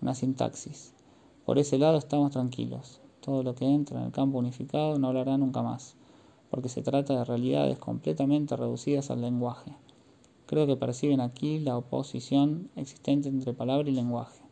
una 0.00 0.14
sintaxis. 0.14 0.94
Por 1.44 1.58
ese 1.58 1.76
lado 1.76 1.98
estamos 1.98 2.30
tranquilos. 2.30 2.99
Todo 3.20 3.42
lo 3.42 3.54
que 3.54 3.66
entra 3.66 4.00
en 4.00 4.06
el 4.06 4.12
campo 4.12 4.38
unificado 4.38 4.98
no 4.98 5.08
hablará 5.08 5.36
nunca 5.36 5.62
más, 5.62 5.94
porque 6.50 6.68
se 6.68 6.82
trata 6.82 7.18
de 7.18 7.24
realidades 7.24 7.78
completamente 7.78 8.56
reducidas 8.56 9.10
al 9.10 9.20
lenguaje. 9.20 9.76
Creo 10.46 10.66
que 10.66 10.76
perciben 10.76 11.20
aquí 11.20 11.60
la 11.60 11.76
oposición 11.76 12.70
existente 12.76 13.28
entre 13.28 13.52
palabra 13.52 13.88
y 13.88 13.92
lenguaje. 13.92 14.42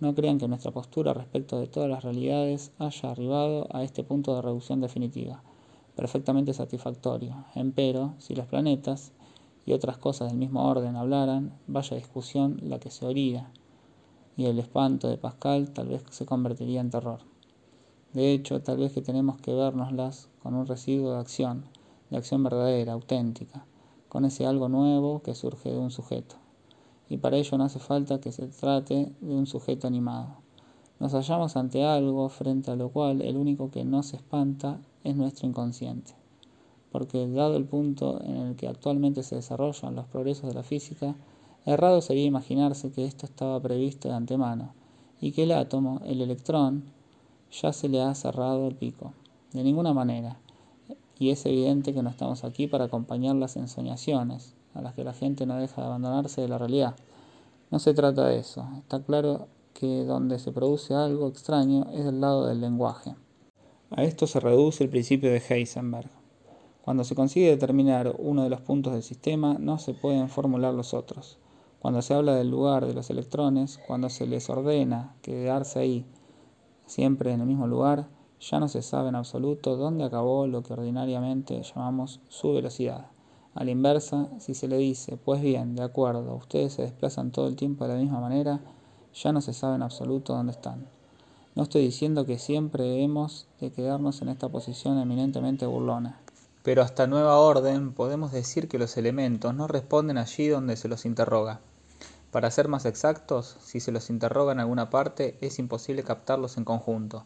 No 0.00 0.14
crean 0.14 0.38
que 0.38 0.48
nuestra 0.48 0.70
postura 0.70 1.14
respecto 1.14 1.58
de 1.58 1.66
todas 1.66 1.88
las 1.88 2.04
realidades 2.04 2.72
haya 2.78 3.10
arribado 3.10 3.68
a 3.72 3.82
este 3.82 4.04
punto 4.04 4.34
de 4.34 4.42
reducción 4.42 4.80
definitiva, 4.80 5.42
perfectamente 5.96 6.54
satisfactorio. 6.54 7.44
Empero, 7.54 8.14
si 8.18 8.34
los 8.34 8.46
planetas 8.46 9.12
y 9.66 9.72
otras 9.72 9.98
cosas 9.98 10.28
del 10.28 10.38
mismo 10.38 10.68
orden 10.68 10.96
hablaran, 10.96 11.52
vaya 11.66 11.96
discusión 11.96 12.58
la 12.62 12.78
que 12.78 12.90
se 12.90 13.06
oiría, 13.06 13.50
y 14.36 14.46
el 14.46 14.58
espanto 14.58 15.08
de 15.08 15.18
Pascal 15.18 15.70
tal 15.70 15.88
vez 15.88 16.04
se 16.10 16.26
convertiría 16.26 16.80
en 16.80 16.90
terror. 16.90 17.27
De 18.14 18.32
hecho, 18.32 18.62
tal 18.62 18.78
vez 18.78 18.92
que 18.92 19.02
tenemos 19.02 19.38
que 19.38 19.52
vernoslas 19.52 20.30
con 20.42 20.54
un 20.54 20.66
residuo 20.66 21.12
de 21.12 21.18
acción, 21.18 21.64
de 22.10 22.16
acción 22.16 22.42
verdadera, 22.42 22.94
auténtica, 22.94 23.66
con 24.08 24.24
ese 24.24 24.46
algo 24.46 24.70
nuevo 24.70 25.20
que 25.20 25.34
surge 25.34 25.70
de 25.70 25.78
un 25.78 25.90
sujeto. 25.90 26.36
Y 27.10 27.18
para 27.18 27.36
ello 27.36 27.58
no 27.58 27.64
hace 27.64 27.78
falta 27.78 28.20
que 28.20 28.32
se 28.32 28.46
trate 28.48 29.12
de 29.20 29.34
un 29.34 29.46
sujeto 29.46 29.86
animado. 29.86 30.36
Nos 31.00 31.12
hallamos 31.12 31.56
ante 31.56 31.84
algo 31.84 32.28
frente 32.30 32.70
a 32.70 32.76
lo 32.76 32.88
cual 32.88 33.20
el 33.20 33.36
único 33.36 33.70
que 33.70 33.84
nos 33.84 34.14
espanta 34.14 34.80
es 35.04 35.14
nuestro 35.14 35.46
inconsciente. 35.46 36.12
Porque 36.90 37.28
dado 37.28 37.56
el 37.56 37.66
punto 37.66 38.22
en 38.22 38.36
el 38.36 38.56
que 38.56 38.68
actualmente 38.68 39.22
se 39.22 39.36
desarrollan 39.36 39.94
los 39.94 40.06
progresos 40.06 40.48
de 40.48 40.54
la 40.54 40.62
física, 40.62 41.14
errado 41.66 42.00
sería 42.00 42.24
imaginarse 42.24 42.90
que 42.90 43.04
esto 43.04 43.26
estaba 43.26 43.60
previsto 43.60 44.08
de 44.08 44.14
antemano 44.14 44.72
y 45.20 45.32
que 45.32 45.42
el 45.42 45.52
átomo, 45.52 46.00
el 46.06 46.22
electrón, 46.22 46.84
ya 47.50 47.72
se 47.72 47.88
le 47.88 48.02
ha 48.02 48.14
cerrado 48.14 48.66
el 48.68 48.74
pico. 48.74 49.12
De 49.52 49.62
ninguna 49.62 49.94
manera. 49.94 50.38
Y 51.18 51.30
es 51.30 51.44
evidente 51.46 51.94
que 51.94 52.02
no 52.02 52.10
estamos 52.10 52.44
aquí 52.44 52.66
para 52.66 52.84
acompañar 52.84 53.34
las 53.36 53.56
ensoñaciones, 53.56 54.54
a 54.74 54.82
las 54.82 54.94
que 54.94 55.04
la 55.04 55.14
gente 55.14 55.46
no 55.46 55.56
deja 55.56 55.80
de 55.80 55.86
abandonarse 55.86 56.40
de 56.40 56.48
la 56.48 56.58
realidad. 56.58 56.94
No 57.70 57.78
se 57.78 57.94
trata 57.94 58.26
de 58.26 58.38
eso. 58.38 58.68
Está 58.78 59.02
claro 59.02 59.48
que 59.74 60.04
donde 60.04 60.38
se 60.38 60.52
produce 60.52 60.94
algo 60.94 61.28
extraño 61.28 61.86
es 61.92 62.04
del 62.04 62.20
lado 62.20 62.46
del 62.46 62.60
lenguaje. 62.60 63.14
A 63.90 64.04
esto 64.04 64.26
se 64.26 64.40
reduce 64.40 64.84
el 64.84 64.90
principio 64.90 65.30
de 65.30 65.42
Heisenberg. 65.48 66.10
Cuando 66.82 67.04
se 67.04 67.14
consigue 67.14 67.48
determinar 67.48 68.14
uno 68.18 68.44
de 68.44 68.50
los 68.50 68.60
puntos 68.60 68.92
del 68.92 69.02
sistema, 69.02 69.56
no 69.58 69.78
se 69.78 69.94
pueden 69.94 70.28
formular 70.28 70.74
los 70.74 70.94
otros. 70.94 71.38
Cuando 71.80 72.02
se 72.02 72.14
habla 72.14 72.34
del 72.34 72.50
lugar 72.50 72.86
de 72.86 72.94
los 72.94 73.10
electrones, 73.10 73.78
cuando 73.86 74.08
se 74.08 74.26
les 74.26 74.48
ordena 74.50 75.14
quedarse 75.22 75.78
ahí 75.78 76.06
siempre 76.88 77.32
en 77.32 77.40
el 77.40 77.46
mismo 77.46 77.68
lugar, 77.68 78.08
ya 78.40 78.58
no 78.58 78.68
se 78.68 78.82
sabe 78.82 79.10
en 79.10 79.14
absoluto 79.14 79.76
dónde 79.76 80.04
acabó 80.04 80.46
lo 80.46 80.62
que 80.62 80.72
ordinariamente 80.72 81.62
llamamos 81.62 82.20
su 82.28 82.52
velocidad. 82.52 83.06
A 83.54 83.64
la 83.64 83.70
inversa, 83.70 84.28
si 84.38 84.54
se 84.54 84.68
le 84.68 84.76
dice, 84.76 85.16
pues 85.16 85.40
bien, 85.40 85.74
de 85.74 85.82
acuerdo, 85.82 86.34
ustedes 86.34 86.72
se 86.72 86.82
desplazan 86.82 87.30
todo 87.30 87.48
el 87.48 87.56
tiempo 87.56 87.84
de 87.84 87.94
la 87.94 88.00
misma 88.00 88.20
manera, 88.20 88.60
ya 89.14 89.32
no 89.32 89.40
se 89.40 89.52
sabe 89.52 89.76
en 89.76 89.82
absoluto 89.82 90.34
dónde 90.34 90.52
están. 90.52 90.86
No 91.54 91.64
estoy 91.64 91.82
diciendo 91.82 92.24
que 92.24 92.38
siempre 92.38 93.02
hemos 93.02 93.48
de 93.60 93.72
quedarnos 93.72 94.22
en 94.22 94.28
esta 94.28 94.48
posición 94.48 94.98
eminentemente 94.98 95.66
burlona. 95.66 96.20
Pero 96.62 96.82
hasta 96.82 97.06
nueva 97.06 97.38
orden 97.38 97.92
podemos 97.92 98.30
decir 98.30 98.68
que 98.68 98.78
los 98.78 98.96
elementos 98.96 99.54
no 99.54 99.66
responden 99.66 100.18
allí 100.18 100.48
donde 100.48 100.76
se 100.76 100.88
los 100.88 101.04
interroga. 101.04 101.60
Para 102.30 102.50
ser 102.50 102.68
más 102.68 102.84
exactos, 102.84 103.56
si 103.62 103.80
se 103.80 103.90
los 103.90 104.10
interroga 104.10 104.52
en 104.52 104.60
alguna 104.60 104.90
parte, 104.90 105.38
es 105.40 105.58
imposible 105.58 106.02
captarlos 106.02 106.58
en 106.58 106.64
conjunto. 106.64 107.24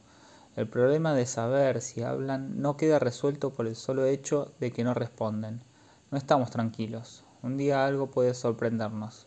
El 0.55 0.69
problema 0.69 1.13
de 1.13 1.27
saber 1.27 1.81
si 1.81 2.03
hablan 2.03 2.61
no 2.61 2.77
queda 2.77 3.01
resuelto 3.01 3.51
por 3.51 3.67
el 3.67 3.75
solo 3.75 4.05
hecho 4.05 4.53
de 4.61 4.71
que 4.71 4.85
no 4.85 4.95
responden. 4.95 5.65
No 6.13 6.19
estamos 6.19 6.51
tranquilos. 6.51 7.25
Un 7.43 7.57
día 7.57 7.85
algo 7.85 8.13
puede 8.13 8.33
sorprendernos. 8.35 9.27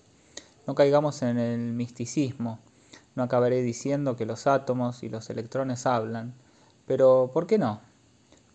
No 0.66 0.76
caigamos 0.76 1.22
en 1.24 1.40
el 1.40 1.74
misticismo. 1.74 2.60
No 3.16 3.24
acabaré 3.24 3.62
diciendo 3.62 4.16
que 4.16 4.26
los 4.26 4.48
átomos 4.48 5.04
y 5.04 5.10
los 5.10 5.30
electrones 5.30 5.86
hablan. 5.86 6.34
Pero, 6.86 7.32
¿por 7.34 7.48
qué 7.48 7.58
no? 7.58 7.82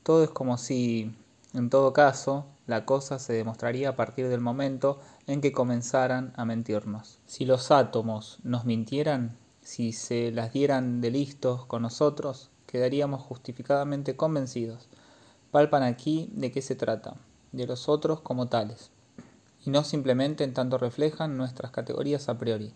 Todo 0.02 0.24
es 0.24 0.30
como 0.30 0.56
si, 0.56 1.14
en 1.52 1.68
todo 1.68 1.92
caso, 1.92 2.46
la 2.70 2.86
cosa 2.86 3.18
se 3.18 3.32
demostraría 3.32 3.90
a 3.90 3.96
partir 3.96 4.28
del 4.28 4.40
momento 4.40 5.00
en 5.26 5.40
que 5.40 5.52
comenzaran 5.52 6.32
a 6.36 6.44
mentirnos. 6.44 7.18
Si 7.26 7.44
los 7.44 7.70
átomos 7.72 8.38
nos 8.44 8.64
mintieran, 8.64 9.36
si 9.60 9.92
se 9.92 10.30
las 10.30 10.52
dieran 10.52 11.00
de 11.00 11.10
listos 11.10 11.66
con 11.66 11.82
nosotros, 11.82 12.50
quedaríamos 12.66 13.22
justificadamente 13.22 14.14
convencidos. 14.14 14.88
Palpan 15.50 15.82
aquí 15.82 16.30
de 16.32 16.52
qué 16.52 16.62
se 16.62 16.76
trata, 16.76 17.16
de 17.50 17.66
los 17.66 17.88
otros 17.88 18.20
como 18.20 18.46
tales, 18.46 18.90
y 19.66 19.70
no 19.70 19.82
simplemente 19.82 20.44
en 20.44 20.54
tanto 20.54 20.78
reflejan 20.78 21.36
nuestras 21.36 21.72
categorías 21.72 22.28
a 22.28 22.38
priori 22.38 22.72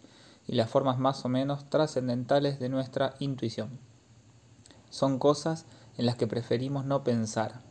y 0.47 0.57
las 0.57 0.69
formas 0.69 0.99
más 0.99 1.25
o 1.25 1.29
menos 1.29 1.71
trascendentales 1.71 2.59
de 2.59 2.69
nuestra 2.69 3.15
intuición. 3.21 3.79
Son 4.91 5.19
cosas 5.19 5.67
en 5.97 6.07
las 6.07 6.17
que 6.17 6.27
preferimos 6.27 6.85
no 6.85 7.05
pensar, 7.05 7.63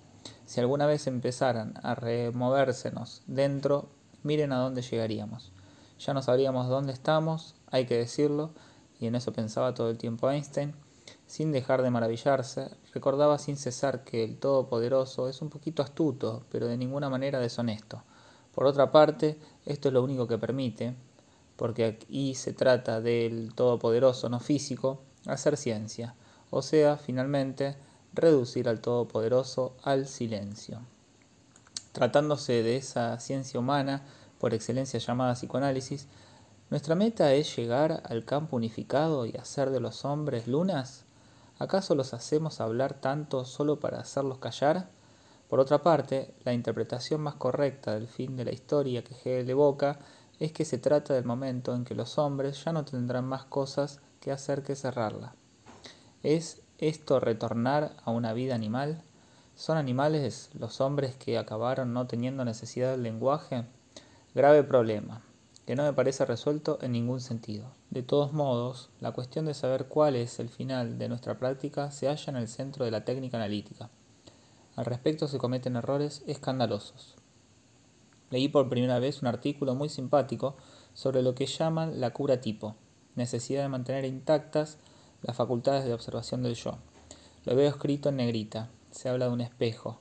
si 0.53 0.59
alguna 0.59 0.85
vez 0.85 1.07
empezaran 1.07 1.73
a 1.81 1.95
removérsenos 1.95 3.23
dentro, 3.25 3.89
miren 4.21 4.51
a 4.51 4.59
dónde 4.59 4.83
llegaríamos. 4.83 5.51
Ya 5.97 6.13
no 6.13 6.21
sabríamos 6.21 6.69
dónde 6.69 6.93
estamos, 6.93 7.55
hay 7.71 7.87
que 7.87 7.97
decirlo, 7.97 8.51
y 8.99 9.07
en 9.07 9.15
eso 9.15 9.33
pensaba 9.33 9.73
todo 9.73 9.89
el 9.89 9.97
tiempo 9.97 10.29
Einstein, 10.29 10.75
sin 11.25 11.51
dejar 11.51 11.81
de 11.81 11.89
maravillarse, 11.89 12.69
recordaba 12.93 13.39
sin 13.39 13.57
cesar 13.57 14.03
que 14.03 14.23
el 14.23 14.37
Todopoderoso 14.37 15.27
es 15.27 15.41
un 15.41 15.49
poquito 15.49 15.81
astuto, 15.81 16.43
pero 16.51 16.67
de 16.67 16.77
ninguna 16.77 17.09
manera 17.09 17.39
deshonesto. 17.39 18.03
Por 18.53 18.67
otra 18.67 18.91
parte, 18.91 19.39
esto 19.65 19.87
es 19.87 19.93
lo 19.95 20.03
único 20.03 20.27
que 20.27 20.37
permite, 20.37 20.93
porque 21.55 21.83
aquí 21.85 22.35
se 22.35 22.53
trata 22.53 23.01
del 23.01 23.55
Todopoderoso 23.55 24.29
no 24.29 24.39
físico, 24.39 25.01
hacer 25.25 25.57
ciencia, 25.57 26.13
o 26.51 26.61
sea, 26.61 26.97
finalmente, 26.97 27.75
reducir 28.13 28.69
al 28.69 28.79
Todopoderoso 28.79 29.75
al 29.83 30.07
silencio. 30.07 30.81
Tratándose 31.91 32.63
de 32.63 32.77
esa 32.77 33.19
ciencia 33.19 33.59
humana, 33.59 34.03
por 34.39 34.53
excelencia 34.53 34.99
llamada 34.99 35.35
psicoanálisis, 35.35 36.07
¿nuestra 36.69 36.95
meta 36.95 37.33
es 37.33 37.55
llegar 37.55 38.03
al 38.05 38.25
campo 38.25 38.57
unificado 38.57 39.25
y 39.25 39.37
hacer 39.37 39.69
de 39.69 39.79
los 39.79 40.05
hombres 40.05 40.47
lunas? 40.47 41.05
¿Acaso 41.59 41.95
los 41.95 42.13
hacemos 42.13 42.59
hablar 42.59 42.95
tanto 42.95 43.45
solo 43.45 43.79
para 43.79 43.99
hacerlos 43.99 44.39
callar? 44.39 44.89
Por 45.47 45.59
otra 45.59 45.83
parte, 45.83 46.33
la 46.43 46.53
interpretación 46.53 47.21
más 47.21 47.35
correcta 47.35 47.93
del 47.93 48.07
fin 48.07 48.35
de 48.35 48.45
la 48.45 48.51
historia 48.51 49.03
que 49.03 49.13
Hegel 49.13 49.49
evoca 49.51 49.99
es 50.39 50.51
que 50.51 50.65
se 50.65 50.79
trata 50.79 51.13
del 51.13 51.25
momento 51.25 51.75
en 51.75 51.85
que 51.85 51.93
los 51.93 52.17
hombres 52.17 52.63
ya 52.65 52.73
no 52.73 52.83
tendrán 52.83 53.25
más 53.25 53.45
cosas 53.45 53.99
que 54.19 54.31
hacer 54.31 54.63
que 54.63 54.75
cerrarla. 54.75 55.35
Es 56.23 56.62
esto 56.87 57.19
retornar 57.19 57.95
a 58.03 58.11
una 58.11 58.33
vida 58.33 58.55
animal? 58.55 59.01
¿Son 59.55 59.77
animales 59.77 60.49
los 60.53 60.81
hombres 60.81 61.15
que 61.15 61.37
acabaron 61.37 61.93
no 61.93 62.07
teniendo 62.07 62.43
necesidad 62.43 62.91
del 62.91 63.03
lenguaje? 63.03 63.63
Grave 64.35 64.63
problema, 64.63 65.21
que 65.65 65.75
no 65.75 65.83
me 65.83 65.93
parece 65.93 66.25
resuelto 66.25 66.79
en 66.81 66.91
ningún 66.91 67.21
sentido. 67.21 67.71
De 67.89 68.03
todos 68.03 68.33
modos, 68.33 68.89
la 68.99 69.13
cuestión 69.13 69.45
de 69.45 69.53
saber 69.53 69.85
cuál 69.85 70.15
es 70.17 70.39
el 70.39 70.49
final 70.49 70.97
de 70.97 71.07
nuestra 71.07 71.39
práctica 71.39 71.89
se 71.91 72.07
halla 72.07 72.31
en 72.31 72.35
el 72.35 72.49
centro 72.49 72.83
de 72.83 72.91
la 72.91 73.05
técnica 73.05 73.37
analítica. 73.37 73.89
Al 74.75 74.85
respecto 74.85 75.27
se 75.27 75.37
cometen 75.37 75.77
errores 75.77 76.23
escandalosos. 76.27 77.15
Leí 78.29 78.49
por 78.49 78.67
primera 78.67 78.99
vez 78.99 79.21
un 79.21 79.27
artículo 79.27 79.75
muy 79.75 79.87
simpático 79.87 80.57
sobre 80.93 81.21
lo 81.21 81.35
que 81.35 81.45
llaman 81.45 82.01
la 82.01 82.11
cura 82.11 82.41
tipo, 82.41 82.75
necesidad 83.15 83.61
de 83.61 83.69
mantener 83.69 84.03
intactas 84.03 84.79
las 85.23 85.35
facultades 85.35 85.85
de 85.85 85.93
observación 85.93 86.43
del 86.43 86.55
yo. 86.55 86.77
Lo 87.45 87.55
veo 87.55 87.69
escrito 87.69 88.09
en 88.09 88.17
negrita. 88.17 88.69
Se 88.91 89.09
habla 89.09 89.25
de 89.25 89.33
un 89.33 89.41
espejo, 89.41 89.97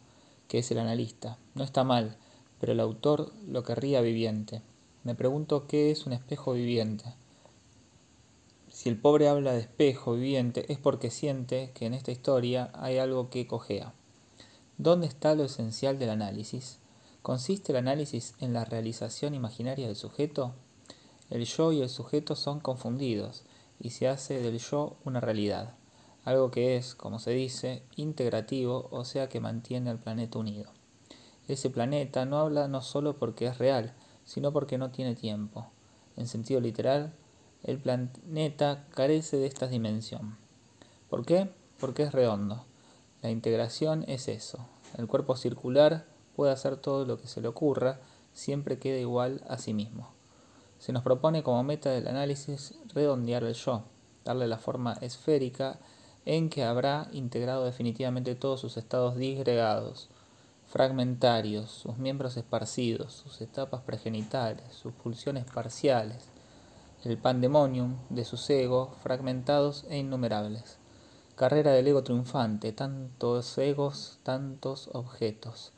que 0.48 0.58
es 0.58 0.70
el 0.70 0.78
analista. 0.78 1.38
No 1.54 1.64
está 1.64 1.85
mal, 1.85 2.16
pero 2.61 2.72
el 2.72 2.80
autor 2.80 3.32
lo 3.48 3.62
querría 3.62 4.00
viviente. 4.00 4.62
Me 5.04 5.14
pregunto 5.14 5.66
qué 5.66 5.90
es 5.90 6.06
un 6.06 6.12
espejo 6.12 6.52
viviente. 6.52 7.14
Si 8.68 8.88
el 8.88 8.96
pobre 8.96 9.28
habla 9.28 9.52
de 9.52 9.61
espejo 9.61 10.14
viviente 10.14 10.70
es 10.72 10.78
porque 10.78 11.11
siente 11.11 11.70
que 11.74 11.87
en 11.87 11.94
esta 11.94 12.11
historia 12.11 12.70
hay 12.74 12.98
algo 12.98 13.30
que 13.30 13.46
cojea. 13.46 13.92
¿Dónde 14.78 15.06
está 15.06 15.35
lo 15.35 15.44
esencial 15.44 15.98
del 15.98 16.11
análisis? 16.11 16.78
¿Consiste 17.22 17.72
el 17.72 17.78
análisis 17.78 18.35
en 18.40 18.52
la 18.52 18.64
realización 18.64 19.35
imaginaria 19.35 19.87
del 19.87 19.96
sujeto? 19.96 20.54
El 21.30 21.44
yo 21.44 21.72
y 21.72 21.80
el 21.80 21.88
sujeto 21.88 22.35
son 22.35 22.61
confundidos 22.61 23.44
y 23.83 23.90
se 23.90 24.07
hace 24.09 24.40
del 24.40 24.59
yo 24.61 24.97
una 25.05 25.21
realidad, 25.21 25.75
algo 26.25 26.53
que 26.53 26.77
es, 26.77 26.95
como 26.95 27.18
se 27.18 27.33
dice, 27.33 27.83
integrativo, 27.97 28.88
o 28.92 29.05
sea 29.05 29.29
que 29.29 29.40
mantiene 29.40 29.90
al 29.90 29.99
planeta 29.99 30.38
unido. 30.38 30.71
Ese 31.49 31.68
planeta 31.68 32.25
no 32.25 32.38
habla 32.38 32.68
no 32.68 32.81
solo 32.81 33.16
porque 33.18 33.47
es 33.47 33.59
real, 33.59 33.92
sino 34.25 34.53
porque 34.53 34.79
no 34.79 34.92
tiene 34.92 35.16
tiempo. 35.16 35.66
En 36.16 36.29
sentido 36.29 36.61
literal, 36.61 37.12
el 37.64 37.79
planeta 37.79 38.87
carece 38.90 39.37
de 39.37 39.47
esta 39.47 39.66
dimensión. 39.66 40.37
¿Por 41.11 41.27
qué? 41.27 41.51
Porque 41.81 42.05
es 42.05 42.12
redondo. 42.12 42.64
La 43.21 43.31
integración 43.31 44.05
es 44.07 44.29
eso. 44.29 44.64
El 44.97 45.09
cuerpo 45.09 45.37
circular 45.37 46.07
puede 46.37 46.53
hacer 46.53 46.77
todo 46.77 47.05
lo 47.05 47.21
que 47.21 47.27
se 47.27 47.40
le 47.40 47.49
ocurra, 47.49 47.99
siempre 48.33 48.79
queda 48.79 48.99
igual 48.99 49.42
a 49.49 49.59
sí 49.59 49.75
mismo. 49.75 50.21
Se 50.83 50.92
nos 50.92 51.05
propone 51.05 51.45
como 51.45 51.62
meta 51.62 51.90
del 51.90 52.09
análisis 52.09 52.75
redondear 52.92 53.45
el 53.45 53.55
yo, 53.55 53.85
darle 54.25 54.49
la 54.49 54.59
forma 54.59 54.95
esférica 54.95 55.79
en 56.25 56.51
que 56.51 56.64
habrá 56.64 57.07
integrado 57.12 57.64
definitivamente 57.64 58.35
todos 58.35 58.61
sus 58.61 58.77
estados 58.77 59.14
disgregados. 59.14 60.09
fragmentarios, 60.66 61.71
sus 61.71 61.99
miembros 61.99 62.37
esparcidos, 62.37 63.12
sus 63.12 63.40
etapas 63.40 63.83
pregenitales, 63.83 64.75
sus 64.75 64.92
pulsiones 64.92 65.45
parciales, 65.45 66.25
el 67.05 67.16
pandemonium 67.16 67.99
de 68.11 68.25
sus 68.25 68.51
egos 68.51 68.88
fragmentados 69.05 69.85
e 69.88 69.99
innumerables. 69.99 70.79
Carrera 71.37 71.71
del 71.71 71.87
ego 71.87 72.03
triunfante, 72.03 72.73
tantos 72.73 73.57
egos, 73.57 74.18
tantos 74.25 74.90
objetos. 74.95 75.71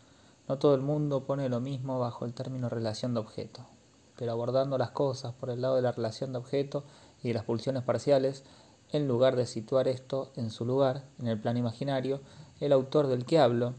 No 0.49 0.57
todo 0.57 0.75
el 0.75 0.81
mundo 0.81 1.25
pone 1.25 1.51
lo 1.51 1.61
mismo 1.61 1.99
bajo 1.99 2.25
el 2.25 2.33
término 2.33 2.71
relación 2.71 3.13
de 3.13 3.21
objeto, 3.21 3.67
pero 4.17 4.33
abordando 4.33 4.79
las 4.79 4.91
cosas 4.91 5.33
por 5.35 5.51
el 5.51 5.61
lado 5.61 5.77
de 5.77 5.83
la 5.83 5.93
relación 5.93 6.33
de 6.33 6.39
objeto 6.39 6.85
y 7.23 7.29
de 7.29 7.35
las 7.35 7.45
pulsiones 7.45 7.83
parciales, 7.83 8.45
en 8.93 9.09
lugar 9.09 9.37
de 9.37 9.47
situar 9.47 9.89
esto 9.89 10.31
en 10.37 10.51
su 10.51 10.65
lugar, 10.65 11.05
en 11.19 11.29
el 11.29 11.41
plano 11.41 11.59
imaginario, 11.59 12.21
el 12.61 12.73
autor 12.73 13.09
del 13.09 13.25
que 13.25 13.39
hablo, 13.39 13.75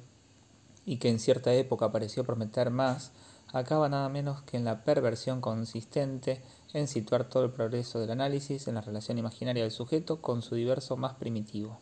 y 0.85 0.97
que 0.97 1.09
en 1.09 1.19
cierta 1.19 1.53
época 1.53 1.91
pareció 1.91 2.23
prometer 2.23 2.69
más, 2.69 3.11
acaba 3.53 3.89
nada 3.89 4.09
menos 4.09 4.41
que 4.43 4.57
en 4.57 4.65
la 4.65 4.83
perversión 4.83 5.41
consistente 5.41 6.41
en 6.73 6.87
situar 6.87 7.29
todo 7.29 7.45
el 7.45 7.51
progreso 7.51 7.99
del 7.99 8.11
análisis 8.11 8.67
en 8.67 8.75
la 8.75 8.81
relación 8.81 9.17
imaginaria 9.17 9.63
del 9.63 9.71
sujeto 9.71 10.21
con 10.21 10.41
su 10.41 10.55
diverso 10.55 10.97
más 10.97 11.13
primitivo. 11.13 11.79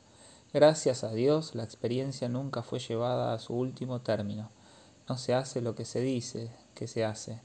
Gracias 0.54 1.04
a 1.04 1.12
Dios, 1.12 1.56
la 1.56 1.64
experiencia 1.64 2.30
nunca 2.30 2.62
fue 2.62 2.80
llevada 2.80 3.34
a 3.34 3.40
su 3.40 3.56
último 3.56 4.02
término. 4.02 4.52
No 5.10 5.18
se 5.18 5.34
hace 5.34 5.62
lo 5.62 5.74
que 5.74 5.84
se 5.84 6.00
dice 6.02 6.52
que 6.76 6.88
se 6.88 7.04
hace. 7.04 7.42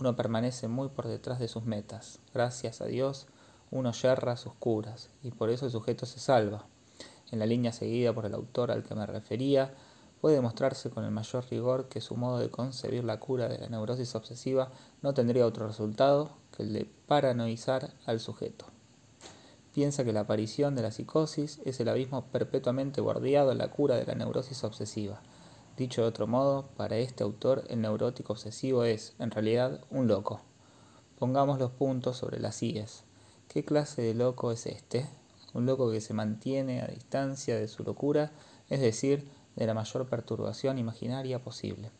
Uno 0.00 0.14
permanece 0.14 0.68
muy 0.68 0.88
por 0.88 1.08
detrás 1.08 1.38
de 1.38 1.48
sus 1.48 1.64
metas. 1.64 2.20
Gracias 2.32 2.80
a 2.80 2.86
Dios, 2.86 3.26
uno 3.70 3.92
yerra 3.92 4.36
sus 4.36 4.54
curas, 4.54 5.10
y 5.22 5.30
por 5.30 5.50
eso 5.50 5.66
el 5.66 5.72
sujeto 5.72 6.06
se 6.06 6.20
salva. 6.20 6.66
En 7.30 7.38
la 7.38 7.46
línea 7.46 7.72
seguida 7.72 8.12
por 8.12 8.24
el 8.24 8.34
autor 8.34 8.70
al 8.70 8.84
que 8.84 8.94
me 8.94 9.06
refería, 9.06 9.74
puede 10.20 10.36
demostrarse 10.36 10.90
con 10.90 11.04
el 11.04 11.10
mayor 11.10 11.44
rigor 11.50 11.88
que 11.88 12.00
su 12.00 12.16
modo 12.16 12.38
de 12.38 12.50
concebir 12.50 13.04
la 13.04 13.20
cura 13.20 13.48
de 13.48 13.58
la 13.58 13.68
neurosis 13.68 14.14
obsesiva 14.14 14.70
no 15.02 15.14
tendría 15.14 15.46
otro 15.46 15.66
resultado 15.66 16.30
que 16.56 16.62
el 16.62 16.72
de 16.72 16.90
paranoizar 17.06 17.90
al 18.06 18.20
sujeto. 18.20 18.66
Piensa 19.74 20.04
que 20.04 20.12
la 20.12 20.20
aparición 20.20 20.74
de 20.74 20.82
la 20.82 20.90
psicosis 20.90 21.60
es 21.64 21.78
el 21.80 21.88
abismo 21.88 22.24
perpetuamente 22.26 23.00
bordeado 23.00 23.52
en 23.52 23.58
la 23.58 23.70
cura 23.70 23.96
de 23.96 24.06
la 24.06 24.14
neurosis 24.14 24.64
obsesiva. 24.64 25.20
Dicho 25.78 26.02
de 26.02 26.08
otro 26.08 26.26
modo, 26.26 26.64
para 26.76 26.96
este 26.96 27.22
autor 27.22 27.62
el 27.68 27.82
neurótico 27.82 28.32
obsesivo 28.32 28.82
es, 28.82 29.14
en 29.20 29.30
realidad, 29.30 29.80
un 29.90 30.08
loco. 30.08 30.40
Pongamos 31.20 31.60
los 31.60 31.70
puntos 31.70 32.16
sobre 32.16 32.40
las 32.40 32.60
IES. 32.64 33.04
¿Qué 33.46 33.64
clase 33.64 34.02
de 34.02 34.12
loco 34.12 34.50
es 34.50 34.66
este? 34.66 35.06
Un 35.54 35.66
loco 35.66 35.92
que 35.92 36.00
se 36.00 36.14
mantiene 36.14 36.82
a 36.82 36.88
distancia 36.88 37.56
de 37.56 37.68
su 37.68 37.84
locura, 37.84 38.32
es 38.68 38.80
decir, 38.80 39.30
de 39.54 39.68
la 39.68 39.74
mayor 39.74 40.08
perturbación 40.08 40.78
imaginaria 40.78 41.44
posible. 41.44 41.92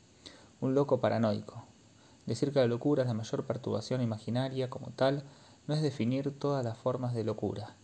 Un 0.61 0.75
loco 0.75 1.01
paranoico. 1.01 1.62
Decir 2.27 2.53
que 2.53 2.59
la 2.59 2.67
locura 2.67 3.05
es 3.05 3.09
la 3.09 3.14
mayor 3.14 3.47
perturbación 3.47 4.03
imaginaria 4.03 4.69
como 4.69 4.88
tal 4.91 5.23
no 5.69 5.75
es 5.75 5.83
definir 5.83 6.37
todas 6.37 6.64
las 6.64 6.77
formas 6.77 7.14
de 7.14 7.23
locura. 7.23 7.77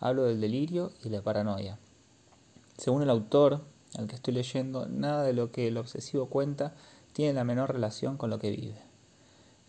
Hablo 0.00 0.24
del 0.24 0.40
delirio 0.40 0.90
y 1.04 1.08
la 1.10 1.22
paranoia. 1.22 1.78
Según 2.78 3.02
el 3.02 3.10
autor 3.10 3.75
al 3.96 4.06
que 4.06 4.14
estoy 4.14 4.34
leyendo, 4.34 4.86
nada 4.86 5.22
de 5.22 5.32
lo 5.32 5.50
que 5.50 5.68
el 5.68 5.78
obsesivo 5.78 6.26
cuenta 6.26 6.74
tiene 7.12 7.32
la 7.32 7.44
menor 7.44 7.72
relación 7.72 8.16
con 8.16 8.30
lo 8.30 8.38
que 8.38 8.50
vive. 8.50 8.80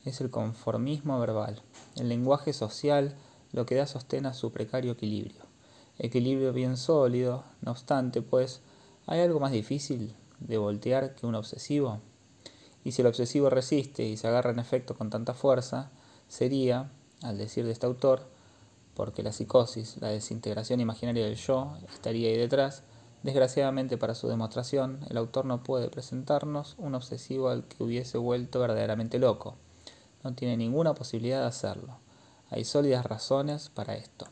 Es 0.06 0.22
el 0.22 0.30
conformismo 0.30 1.20
verbal, 1.20 1.62
el 1.96 2.10
lenguaje 2.10 2.54
social, 2.54 3.16
lo 3.52 3.66
que 3.66 3.76
da 3.76 3.88
sostén 3.88 4.26
a 4.26 4.34
su 4.34 4.52
precario 4.52 4.94
equilibrio. 4.94 5.46
Equilibrio 5.98 6.54
bien 6.54 6.78
sólido, 6.78 7.44
no 7.62 7.72
obstante, 7.72 8.22
pues 8.22 8.62
¿Hay 9.10 9.22
algo 9.22 9.40
más 9.40 9.54
difícil 9.54 10.13
de 10.42 10.58
voltear 10.58 11.16
que 11.16 11.26
un 11.26 11.36
obsesivo? 11.36 12.02
Y 12.84 12.92
si 12.92 13.02
el 13.02 13.08
obsesivo 13.08 13.50
resiste 13.50 14.04
y 14.04 14.18
se 14.18 14.28
agarra 14.28 14.52
en 14.52 14.60
efecto 14.60 14.96
con 14.96 15.10
tanta 15.10 15.34
fuerza, 15.34 15.92
sería, 16.28 16.92
al 17.24 17.38
decir 17.38 17.66
de 17.66 17.72
este 17.72 17.86
autor, 17.86 18.28
porque 18.96 19.24
la 19.24 19.32
psicosis, 19.32 19.96
la 20.02 20.10
desintegración 20.10 20.82
imaginaria 20.82 21.24
del 21.24 21.38
yo, 21.38 21.78
estaría 21.94 22.28
ahí 22.28 22.36
detrás, 22.36 22.84
desgraciadamente 23.24 23.98
para 23.98 24.16
su 24.16 24.28
demostración, 24.28 25.00
el 25.10 25.18
autor 25.18 25.46
no 25.46 25.64
puede 25.64 25.90
presentarnos 25.90 26.76
un 26.78 26.96
obsesivo 26.96 27.50
al 27.50 27.66
que 27.66 27.84
hubiese 27.84 28.18
vuelto 28.18 28.60
verdaderamente 28.60 29.20
loco. 29.20 29.56
No 30.24 30.34
tiene 30.34 30.58
ninguna 30.58 30.94
posibilidad 30.94 31.42
de 31.42 31.48
hacerlo. 31.48 32.00
Hay 32.50 32.64
sólidas 32.64 33.06
razones 33.06 33.70
para 33.70 33.96
esto 33.96 34.28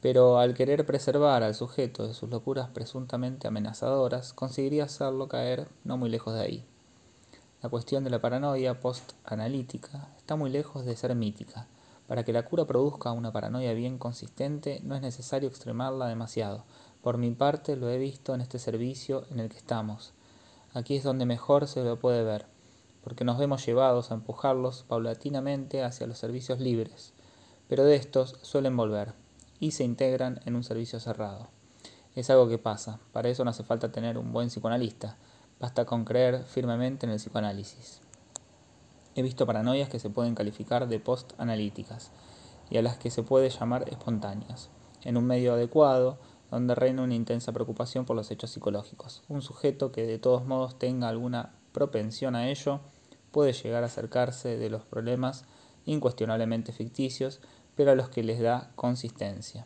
pero 0.00 0.38
al 0.38 0.54
querer 0.54 0.86
preservar 0.86 1.42
al 1.42 1.54
sujeto 1.54 2.06
de 2.06 2.14
sus 2.14 2.30
locuras 2.30 2.68
presuntamente 2.68 3.48
amenazadoras, 3.48 4.32
conseguiría 4.32 4.84
hacerlo 4.84 5.28
caer 5.28 5.68
no 5.84 5.96
muy 5.96 6.08
lejos 6.08 6.34
de 6.34 6.40
ahí. 6.40 6.64
La 7.62 7.68
cuestión 7.68 8.04
de 8.04 8.10
la 8.10 8.20
paranoia 8.20 8.78
post-analítica 8.78 10.08
está 10.16 10.36
muy 10.36 10.50
lejos 10.50 10.84
de 10.84 10.94
ser 10.94 11.14
mítica. 11.16 11.66
Para 12.06 12.24
que 12.24 12.32
la 12.32 12.44
cura 12.44 12.64
produzca 12.64 13.10
una 13.10 13.32
paranoia 13.32 13.74
bien 13.74 13.98
consistente 13.98 14.80
no 14.84 14.94
es 14.94 15.02
necesario 15.02 15.48
extremarla 15.48 16.06
demasiado. 16.06 16.64
Por 17.02 17.16
mi 17.16 17.30
parte 17.30 17.76
lo 17.76 17.88
he 17.88 17.98
visto 17.98 18.34
en 18.34 18.40
este 18.40 18.58
servicio 18.58 19.24
en 19.30 19.40
el 19.40 19.48
que 19.48 19.56
estamos. 19.56 20.12
Aquí 20.74 20.96
es 20.96 21.04
donde 21.04 21.26
mejor 21.26 21.66
se 21.66 21.82
lo 21.82 21.98
puede 21.98 22.24
ver, 22.24 22.46
porque 23.02 23.24
nos 23.24 23.38
vemos 23.38 23.64
llevados 23.64 24.10
a 24.10 24.14
empujarlos 24.14 24.84
paulatinamente 24.88 25.82
hacia 25.82 26.06
los 26.06 26.18
servicios 26.18 26.60
libres, 26.60 27.12
pero 27.68 27.84
de 27.84 27.96
estos 27.96 28.36
suelen 28.42 28.76
volver 28.76 29.14
y 29.60 29.70
se 29.70 29.84
integran 29.84 30.40
en 30.44 30.56
un 30.56 30.64
servicio 30.64 31.00
cerrado. 31.00 31.48
Es 32.14 32.30
algo 32.30 32.48
que 32.48 32.58
pasa, 32.58 32.98
para 33.12 33.28
eso 33.28 33.44
no 33.44 33.50
hace 33.50 33.62
falta 33.62 33.92
tener 33.92 34.18
un 34.18 34.32
buen 34.32 34.48
psicoanalista, 34.48 35.16
basta 35.60 35.84
con 35.84 36.04
creer 36.04 36.44
firmemente 36.44 37.06
en 37.06 37.12
el 37.12 37.18
psicoanálisis. 37.18 38.00
He 39.14 39.22
visto 39.22 39.46
paranoias 39.46 39.88
que 39.88 39.98
se 39.98 40.10
pueden 40.10 40.34
calificar 40.34 40.88
de 40.88 41.00
post-analíticas 41.00 42.10
y 42.70 42.76
a 42.76 42.82
las 42.82 42.98
que 42.98 43.10
se 43.10 43.22
puede 43.22 43.50
llamar 43.50 43.88
espontáneas, 43.88 44.68
en 45.02 45.16
un 45.16 45.26
medio 45.26 45.54
adecuado 45.54 46.18
donde 46.50 46.74
reina 46.74 47.02
una 47.02 47.14
intensa 47.14 47.52
preocupación 47.52 48.04
por 48.04 48.16
los 48.16 48.30
hechos 48.30 48.50
psicológicos. 48.50 49.22
Un 49.28 49.42
sujeto 49.42 49.92
que 49.92 50.06
de 50.06 50.18
todos 50.18 50.44
modos 50.44 50.78
tenga 50.78 51.08
alguna 51.08 51.54
propensión 51.72 52.34
a 52.34 52.48
ello 52.48 52.80
puede 53.30 53.52
llegar 53.52 53.82
a 53.82 53.86
acercarse 53.86 54.56
de 54.56 54.70
los 54.70 54.84
problemas 54.84 55.44
incuestionablemente 55.84 56.72
ficticios 56.72 57.40
pero 57.78 57.92
a 57.92 57.94
los 57.94 58.08
que 58.08 58.24
les 58.24 58.40
da 58.40 58.72
consistencia. 58.74 59.64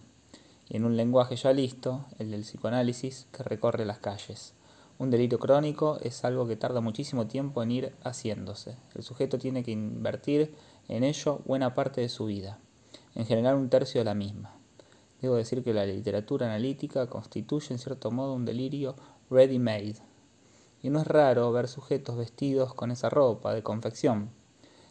Y 0.68 0.76
en 0.76 0.84
un 0.84 0.98
lenguaje 0.98 1.34
ya 1.34 1.54
listo, 1.54 2.04
el 2.18 2.30
del 2.30 2.42
psicoanálisis, 2.42 3.26
que 3.32 3.42
recorre 3.42 3.86
las 3.86 4.00
calles. 4.00 4.52
Un 4.98 5.10
delirio 5.10 5.38
crónico 5.38 5.98
es 6.02 6.22
algo 6.24 6.46
que 6.46 6.56
tarda 6.56 6.82
muchísimo 6.82 7.26
tiempo 7.26 7.62
en 7.62 7.70
ir 7.70 7.94
haciéndose. 8.04 8.76
El 8.94 9.02
sujeto 9.02 9.38
tiene 9.38 9.62
que 9.62 9.70
invertir 9.70 10.54
en 10.88 11.04
ello 11.04 11.40
buena 11.46 11.74
parte 11.74 12.02
de 12.02 12.10
su 12.10 12.26
vida, 12.26 12.58
en 13.14 13.24
general 13.24 13.54
un 13.54 13.70
tercio 13.70 14.02
de 14.02 14.04
la 14.04 14.14
misma. 14.14 14.54
Debo 15.22 15.36
decir 15.36 15.62
que 15.62 15.72
la 15.72 15.86
literatura 15.86 16.46
analítica 16.46 17.06
constituye 17.06 17.72
en 17.72 17.78
cierto 17.78 18.10
modo 18.10 18.34
un 18.34 18.44
delirio 18.44 18.96
ready-made. 19.30 19.94
Y 20.82 20.90
no 20.90 21.00
es 21.00 21.06
raro 21.06 21.52
ver 21.52 21.68
sujetos 21.68 22.16
vestidos 22.16 22.74
con 22.74 22.90
esa 22.90 23.08
ropa 23.08 23.54
de 23.54 23.62
confección. 23.62 24.30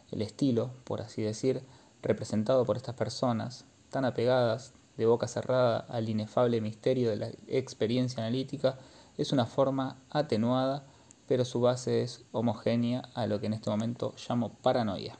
El 0.10 0.22
estilo, 0.22 0.72
por 0.86 1.02
así 1.02 1.22
decir, 1.22 1.64
representado 2.02 2.66
por 2.66 2.78
estas 2.78 2.96
personas, 2.96 3.66
tan 3.90 4.06
apegadas 4.06 4.74
de 4.96 5.06
boca 5.06 5.28
cerrada 5.28 5.80
al 5.90 6.08
inefable 6.08 6.62
misterio 6.62 7.10
de 7.10 7.18
la 7.18 7.30
experiencia 7.48 8.24
analítica, 8.24 8.78
es 9.18 9.34
una 9.34 9.46
forma 9.46 9.98
atenuada, 10.10 10.86
pero 11.28 11.44
su 11.44 11.60
base 11.60 12.04
es 12.04 12.24
homogénea 12.32 13.02
a 13.14 13.28
lo 13.28 13.42
que 13.42 13.48
en 13.48 13.54
este 13.54 13.70
momento 13.70 14.14
llamo 14.28 14.54
paranoia. 14.62 15.18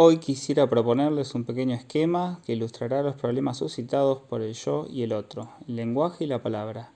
Hoy 0.00 0.18
quisiera 0.18 0.70
proponerles 0.70 1.34
un 1.34 1.42
pequeño 1.42 1.74
esquema 1.74 2.40
que 2.46 2.52
ilustrará 2.52 3.02
los 3.02 3.16
problemas 3.16 3.56
suscitados 3.56 4.20
por 4.20 4.42
el 4.42 4.54
yo 4.54 4.86
y 4.88 5.02
el 5.02 5.12
otro, 5.12 5.50
el 5.66 5.74
lenguaje 5.74 6.22
y 6.22 6.28
la 6.28 6.40
palabra. 6.40 6.92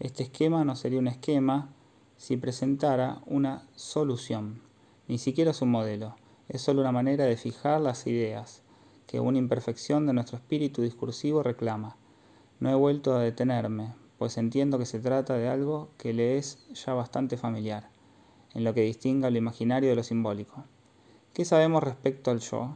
Este 0.00 0.24
esquema 0.24 0.64
no 0.64 0.74
sería 0.74 0.98
un 0.98 1.06
esquema 1.06 1.68
si 2.16 2.36
presentara 2.36 3.22
una 3.26 3.68
solución, 3.76 4.62
ni 5.06 5.18
siquiera 5.18 5.52
es 5.52 5.62
un 5.62 5.70
modelo 5.70 6.16
es 6.50 6.62
solo 6.62 6.80
una 6.80 6.90
manera 6.90 7.26
de 7.26 7.36
fijar 7.36 7.80
las 7.80 8.08
ideas 8.08 8.62
que 9.06 9.20
una 9.20 9.38
imperfección 9.38 10.04
de 10.06 10.12
nuestro 10.12 10.36
espíritu 10.36 10.82
discursivo 10.82 11.44
reclama. 11.44 11.96
No 12.58 12.70
he 12.70 12.74
vuelto 12.74 13.14
a 13.14 13.20
detenerme, 13.20 13.94
pues 14.18 14.36
entiendo 14.36 14.76
que 14.76 14.86
se 14.86 14.98
trata 14.98 15.34
de 15.34 15.48
algo 15.48 15.90
que 15.96 16.12
le 16.12 16.38
es 16.38 16.66
ya 16.74 16.92
bastante 16.94 17.36
familiar, 17.36 17.88
en 18.52 18.64
lo 18.64 18.74
que 18.74 18.82
distinga 18.82 19.30
lo 19.30 19.38
imaginario 19.38 19.90
de 19.90 19.94
lo 19.94 20.02
simbólico. 20.02 20.64
¿Qué 21.32 21.44
sabemos 21.44 21.84
respecto 21.84 22.32
al 22.32 22.40
yo? 22.40 22.74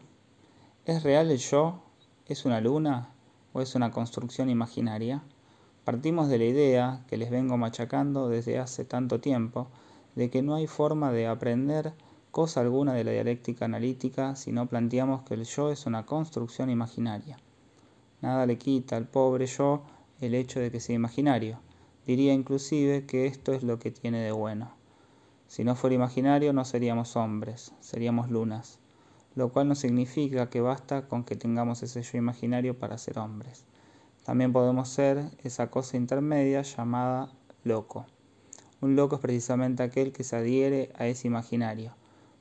¿Es 0.87 1.03
real 1.03 1.33
el 1.33 1.38
yo? 1.38 1.81
¿Es 2.29 2.45
una 2.45 2.61
luna? 2.61 3.12
¿O 3.53 3.61
es 3.61 3.75
una 3.75 3.90
construcción 3.90 4.49
imaginaria? 4.49 5.25
Partimos 5.83 6.29
de 6.29 6.38
la 6.38 6.45
idea, 6.45 7.05
que 7.09 7.17
les 7.17 7.31
vengo 7.31 7.57
machacando 7.57 8.29
desde 8.29 8.61
hace 8.61 8.85
tanto 8.85 9.19
tiempo, 9.19 9.67
de 10.14 10.31
que 10.31 10.43
no 10.43 10.55
hay 10.55 10.69
forma 10.69 11.11
de 11.11 11.27
aprender 11.27 11.95
cosa 12.31 12.61
alguna 12.61 12.95
de 12.95 13.03
la 13.03 13.11
dialéctica 13.11 13.64
analítica 13.64 14.37
si 14.37 14.53
no 14.53 14.69
planteamos 14.69 15.25
que 15.25 15.35
el 15.35 15.45
yo 15.45 15.73
es 15.73 15.87
una 15.87 16.07
construcción 16.07 16.71
imaginaria. 16.71 17.38
Nada 18.23 18.47
le 18.47 18.57
quita 18.57 18.97
al 18.97 19.09
pobre 19.09 19.47
yo 19.47 19.83
el 20.21 20.33
hecho 20.33 20.61
de 20.61 20.71
que 20.71 20.79
sea 20.79 20.95
imaginario. 20.95 21.59
Diría 22.07 22.33
inclusive 22.33 23.05
que 23.05 23.27
esto 23.27 23.53
es 23.53 23.64
lo 23.64 23.81
que 23.81 23.90
tiene 23.90 24.21
de 24.21 24.31
bueno. 24.31 24.84
Si 25.55 25.62
no 25.62 25.77
fuera 25.77 25.95
imaginario 25.95 26.53
no 26.53 26.64
seríamos 26.64 27.14
hombres, 27.14 27.71
seríamos 27.79 28.29
lunas, 28.29 28.81
lo 29.37 29.53
cual 29.53 29.69
no 29.69 29.77
significa 29.77 30.51
que 30.51 30.61
basta 30.61 31.07
con 31.07 31.23
que 31.23 31.37
tengamos 31.37 31.81
ese 31.85 32.03
yo 32.03 32.19
imaginario 32.19 32.77
para 32.77 32.99
ser 32.99 33.21
hombres. 33.21 33.64
También 34.25 34.53
podemos 34.53 34.88
ser 34.88 35.31
esa 35.45 35.71
cosa 35.71 35.97
intermedia 35.97 36.62
llamada 36.62 37.31
loco. 37.62 38.05
Un 38.81 38.97
loco 38.97 39.14
es 39.14 39.21
precisamente 39.21 39.85
aquel 39.85 40.12
que 40.12 40.25
se 40.25 40.35
adhiere 40.35 40.90
a 40.97 41.07
ese 41.07 41.29
imaginario, 41.29 41.95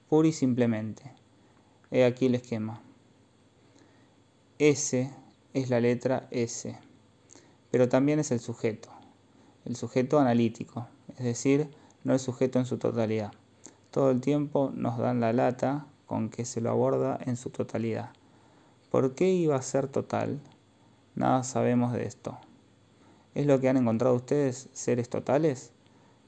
pura 0.09 0.29
y 0.29 0.33
simplemente. 0.33 1.03
He 1.91 2.05
aquí 2.05 2.25
el 2.25 2.33
esquema. 2.33 2.81
S 4.57 5.11
es 5.53 5.69
la 5.69 5.79
letra 5.79 6.27
S, 6.31 6.75
pero 7.69 7.87
también 7.87 8.17
es 8.17 8.31
el 8.31 8.39
sujeto, 8.39 8.89
el 9.65 9.75
sujeto 9.75 10.19
analítico, 10.19 10.87
es 11.19 11.25
decir, 11.25 11.69
no 12.03 12.13
el 12.13 12.19
sujeto 12.19 12.59
en 12.59 12.65
su 12.65 12.77
totalidad. 12.77 13.31
Todo 13.91 14.11
el 14.11 14.21
tiempo 14.21 14.71
nos 14.73 14.97
dan 14.97 15.19
la 15.19 15.33
lata 15.33 15.85
con 16.05 16.29
que 16.29 16.45
se 16.45 16.61
lo 16.61 16.69
aborda 16.69 17.19
en 17.25 17.37
su 17.37 17.49
totalidad. 17.49 18.11
¿Por 18.91 19.15
qué 19.15 19.29
iba 19.29 19.55
a 19.55 19.61
ser 19.61 19.87
total? 19.87 20.39
Nada 21.15 21.43
sabemos 21.43 21.93
de 21.93 22.05
esto. 22.05 22.37
¿Es 23.35 23.45
lo 23.45 23.59
que 23.59 23.69
han 23.69 23.77
encontrado 23.77 24.15
ustedes 24.15 24.69
seres 24.73 25.09
totales? 25.09 25.71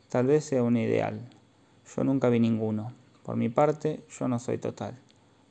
Tal 0.10 0.28
vez 0.28 0.46
sea 0.46 0.64
un 0.64 0.78
ideal. 0.78 1.30
Yo 1.96 2.04
nunca 2.04 2.30
vi 2.30 2.40
ninguno. 2.40 2.94
Por 3.24 3.36
mi 3.36 3.50
parte, 3.50 4.04
yo 4.20 4.28
no 4.28 4.40
soy 4.40 4.58
total. 4.58 4.98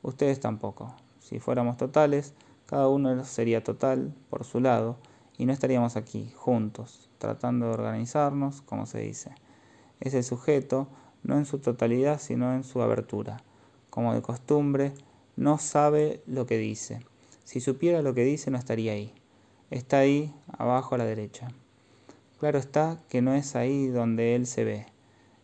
Ustedes 0.01 0.39
tampoco. 0.39 0.93
Si 1.19 1.39
fuéramos 1.39 1.77
totales, 1.77 2.33
cada 2.65 2.87
uno 2.87 3.23
sería 3.25 3.63
total 3.63 4.13
por 4.29 4.43
su 4.43 4.59
lado 4.59 4.97
y 5.37 5.45
no 5.45 5.53
estaríamos 5.53 5.95
aquí, 5.95 6.31
juntos, 6.35 7.09
tratando 7.17 7.67
de 7.67 7.73
organizarnos, 7.73 8.61
como 8.61 8.85
se 8.85 8.99
dice. 8.99 9.35
Es 9.99 10.13
el 10.13 10.23
sujeto, 10.23 10.87
no 11.23 11.37
en 11.37 11.45
su 11.45 11.59
totalidad, 11.59 12.19
sino 12.19 12.53
en 12.53 12.63
su 12.63 12.81
abertura. 12.81 13.37
Como 13.89 14.13
de 14.13 14.21
costumbre, 14.21 14.93
no 15.35 15.57
sabe 15.57 16.21
lo 16.27 16.45
que 16.45 16.57
dice. 16.57 16.99
Si 17.43 17.59
supiera 17.59 18.01
lo 18.01 18.13
que 18.13 18.23
dice, 18.23 18.51
no 18.51 18.57
estaría 18.57 18.93
ahí. 18.93 19.13
Está 19.71 19.99
ahí, 19.99 20.33
abajo 20.57 20.95
a 20.95 20.97
la 20.97 21.05
derecha. 21.05 21.47
Claro 22.39 22.59
está 22.59 22.99
que 23.09 23.21
no 23.21 23.33
es 23.33 23.55
ahí 23.55 23.87
donde 23.87 24.35
él 24.35 24.45
se 24.45 24.63
ve. 24.63 24.85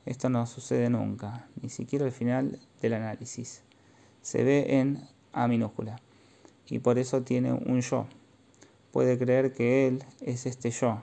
Esto 0.06 0.30
no 0.30 0.46
sucede 0.46 0.90
nunca, 0.90 1.48
ni 1.62 1.70
siquiera 1.70 2.06
al 2.06 2.12
final 2.12 2.60
del 2.82 2.94
análisis. 2.94 3.64
Se 4.22 4.44
ve 4.44 4.80
en 4.80 5.08
A 5.32 5.48
minúscula 5.48 6.00
y 6.68 6.80
por 6.80 6.98
eso 6.98 7.22
tiene 7.22 7.54
un 7.54 7.82
yo. 7.82 8.08
Puede 8.92 9.18
creer 9.18 9.54
que 9.54 9.88
él 9.88 10.04
es 10.22 10.46
este 10.46 10.72
yo. 10.72 11.02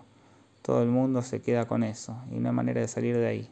Todo 0.69 0.83
el 0.83 0.91
mundo 0.91 1.23
se 1.23 1.41
queda 1.41 1.67
con 1.67 1.83
eso 1.83 2.15
y 2.31 2.37
una 2.37 2.53
manera 2.53 2.83
de 2.83 2.89
salir 2.89 3.17
de 3.17 3.27
ahí. 3.27 3.51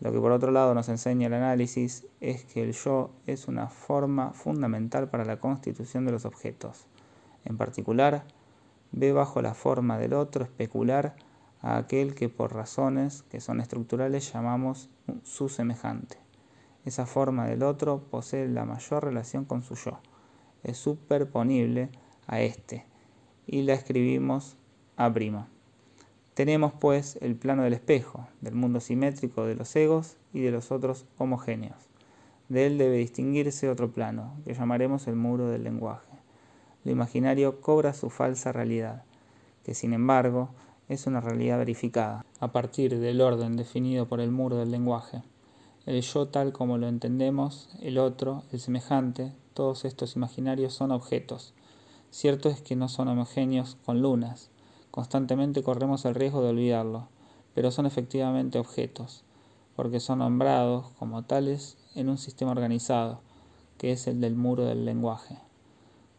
Lo 0.00 0.10
que 0.10 0.18
por 0.18 0.32
otro 0.32 0.50
lado 0.50 0.74
nos 0.74 0.88
enseña 0.88 1.28
el 1.28 1.34
análisis 1.34 2.08
es 2.20 2.44
que 2.44 2.64
el 2.64 2.72
yo 2.72 3.12
es 3.28 3.46
una 3.46 3.68
forma 3.68 4.32
fundamental 4.32 5.08
para 5.08 5.24
la 5.24 5.38
constitución 5.38 6.04
de 6.04 6.10
los 6.10 6.24
objetos. 6.24 6.88
En 7.44 7.56
particular, 7.56 8.24
ve 8.90 9.12
bajo 9.12 9.42
la 9.42 9.54
forma 9.54 9.96
del 9.96 10.12
otro 10.12 10.42
especular 10.42 11.14
a 11.60 11.76
aquel 11.76 12.16
que 12.16 12.28
por 12.28 12.52
razones 12.52 13.22
que 13.30 13.40
son 13.40 13.60
estructurales 13.60 14.32
llamamos 14.32 14.90
su 15.22 15.48
semejante. 15.48 16.16
Esa 16.84 17.06
forma 17.06 17.46
del 17.46 17.62
otro 17.62 18.08
posee 18.10 18.48
la 18.48 18.64
mayor 18.64 19.04
relación 19.04 19.44
con 19.44 19.62
su 19.62 19.76
yo, 19.76 20.00
es 20.64 20.78
superponible 20.78 21.90
a 22.26 22.40
este 22.40 22.86
y 23.46 23.62
la 23.62 23.74
escribimos 23.74 24.56
a 24.96 25.12
prima. 25.12 25.53
Tenemos 26.34 26.72
pues 26.72 27.16
el 27.20 27.36
plano 27.36 27.62
del 27.62 27.74
espejo, 27.74 28.26
del 28.40 28.56
mundo 28.56 28.80
simétrico 28.80 29.44
de 29.44 29.54
los 29.54 29.74
egos 29.76 30.16
y 30.32 30.40
de 30.40 30.50
los 30.50 30.72
otros 30.72 31.06
homogéneos. 31.16 31.76
De 32.48 32.66
él 32.66 32.76
debe 32.76 32.96
distinguirse 32.96 33.68
otro 33.68 33.92
plano, 33.92 34.34
que 34.44 34.52
llamaremos 34.52 35.06
el 35.06 35.14
muro 35.14 35.48
del 35.48 35.62
lenguaje. 35.62 36.10
Lo 36.82 36.90
imaginario 36.90 37.60
cobra 37.60 37.94
su 37.94 38.10
falsa 38.10 38.50
realidad, 38.50 39.04
que 39.62 39.74
sin 39.74 39.92
embargo 39.92 40.50
es 40.88 41.06
una 41.06 41.20
realidad 41.20 41.58
verificada, 41.58 42.26
a 42.40 42.50
partir 42.50 42.98
del 42.98 43.20
orden 43.20 43.56
definido 43.56 44.08
por 44.08 44.20
el 44.20 44.32
muro 44.32 44.56
del 44.56 44.72
lenguaje. 44.72 45.22
El 45.86 46.02
yo 46.02 46.26
tal 46.26 46.52
como 46.52 46.78
lo 46.78 46.88
entendemos, 46.88 47.70
el 47.80 47.96
otro, 47.96 48.42
el 48.50 48.58
semejante, 48.58 49.32
todos 49.54 49.84
estos 49.84 50.16
imaginarios 50.16 50.74
son 50.74 50.90
objetos. 50.90 51.54
Cierto 52.10 52.48
es 52.48 52.60
que 52.60 52.74
no 52.74 52.88
son 52.88 53.06
homogéneos 53.06 53.76
con 53.84 54.02
lunas, 54.02 54.50
constantemente 54.94 55.64
corremos 55.64 56.04
el 56.04 56.14
riesgo 56.14 56.40
de 56.40 56.50
olvidarlo, 56.50 57.08
pero 57.52 57.72
son 57.72 57.84
efectivamente 57.84 58.60
objetos, 58.60 59.24
porque 59.74 59.98
son 59.98 60.20
nombrados 60.20 60.86
como 61.00 61.24
tales 61.24 61.76
en 61.96 62.08
un 62.08 62.16
sistema 62.16 62.52
organizado, 62.52 63.18
que 63.76 63.90
es 63.90 64.06
el 64.06 64.20
del 64.20 64.36
muro 64.36 64.64
del 64.66 64.84
lenguaje. 64.84 65.36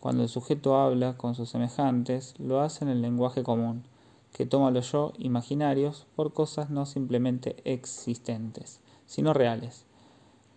Cuando 0.02 0.24
el 0.24 0.28
sujeto 0.28 0.76
habla 0.76 1.16
con 1.16 1.36
sus 1.36 1.52
semejantes, 1.52 2.38
lo 2.38 2.60
hace 2.60 2.84
en 2.84 2.92
el 2.92 3.02
lenguaje 3.02 3.44
común, 3.44 3.86
que 4.34 4.46
toma 4.46 4.72
los 4.72 4.92
yo 4.92 5.14
imaginarios 5.20 6.06
por 6.18 6.34
cosas 6.34 6.70
no 6.70 6.86
simplemente 6.86 7.56
existentes, 7.64 8.82
sino 9.06 9.34
reales, 9.34 9.86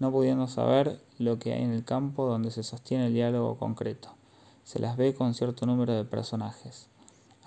no 0.00 0.10
pudiendo 0.10 0.48
saber 0.48 1.00
lo 1.20 1.38
que 1.38 1.52
hay 1.52 1.62
en 1.62 1.70
el 1.70 1.84
campo 1.84 2.26
donde 2.26 2.50
se 2.50 2.64
sostiene 2.64 3.06
el 3.06 3.14
diálogo 3.14 3.58
concreto. 3.58 4.08
Se 4.64 4.80
las 4.80 4.96
ve 4.96 5.14
con 5.14 5.34
cierto 5.34 5.66
número 5.66 5.92
de 5.94 6.04
personajes, 6.04 6.88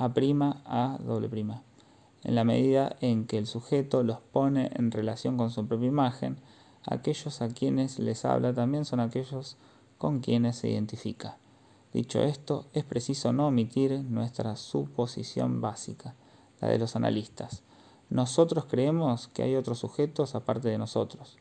A', 0.02 0.62
A, 0.66 0.98
doble 0.98 1.30
En 2.24 2.36
la 2.36 2.44
medida 2.44 2.96
en 3.02 3.28
que 3.28 3.38
el 3.38 3.46
sujeto 3.46 4.02
los 4.02 4.20
pone 4.20 4.72
en 4.74 4.90
relación 4.90 5.38
con 5.38 5.52
su 5.52 5.68
propia 5.68 5.90
imagen, 5.90 6.38
aquellos 6.86 7.42
a 7.42 7.50
quienes 7.50 8.00
les 8.00 8.26
habla 8.26 8.52
también 8.54 8.86
son 8.86 9.00
aquellos 9.00 9.58
con 10.00 10.20
quienes 10.20 10.56
se 10.58 10.70
identifica. 10.70 11.38
Dicho 11.94 12.24
esto, 12.24 12.66
es 12.74 12.84
preciso 12.84 13.32
no 13.32 13.48
omitir 13.48 14.00
nuestra 14.02 14.56
suposición 14.56 15.62
básica, 15.62 16.16
la 16.62 16.70
de 16.70 16.80
los 16.80 16.96
analistas. 16.96 17.62
Nosotros 18.10 18.66
creemos 18.66 19.28
que 19.28 19.44
hay 19.44 19.56
otros 19.56 19.78
sujetos 19.80 20.34
aparte 20.34 20.70
de 20.70 20.80
nosotros, 20.80 21.38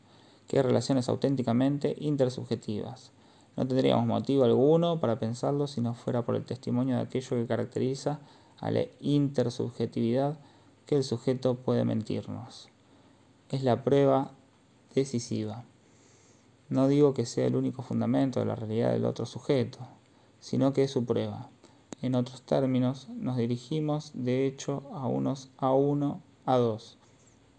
que 0.47 0.57
hay 0.57 0.63
relaciones 0.63 1.09
auténticamente 1.09 1.95
intersubjetivas. 1.99 3.11
No 3.57 3.67
tendríamos 3.67 4.05
motivo 4.05 4.43
alguno 4.43 4.99
para 4.99 5.19
pensarlo 5.19 5.67
si 5.67 5.81
no 5.81 5.93
fuera 5.93 6.25
por 6.25 6.35
el 6.35 6.45
testimonio 6.45 6.97
de 6.97 7.01
aquello 7.01 7.37
que 7.37 7.47
caracteriza 7.47 8.19
a 8.61 8.71
la 8.71 8.85
intersubjetividad 9.01 10.37
que 10.85 10.95
el 10.95 11.03
sujeto 11.03 11.55
puede 11.55 11.83
mentirnos. 11.83 12.69
Es 13.49 13.63
la 13.63 13.83
prueba 13.83 14.31
decisiva. 14.95 15.65
No 16.69 16.87
digo 16.87 17.13
que 17.13 17.25
sea 17.25 17.47
el 17.47 17.55
único 17.57 17.81
fundamento 17.81 18.39
de 18.39 18.45
la 18.45 18.55
realidad 18.55 18.93
del 18.93 19.05
otro 19.05 19.25
sujeto, 19.25 19.79
sino 20.39 20.71
que 20.71 20.83
es 20.83 20.91
su 20.91 21.05
prueba. 21.05 21.49
En 22.01 22.15
otros 22.15 22.43
términos, 22.43 23.09
nos 23.09 23.37
dirigimos 23.37 24.11
de 24.13 24.47
hecho 24.47 24.83
a 24.93 25.05
unos 25.07 25.49
A1, 25.57 26.19
A2, 26.45 26.95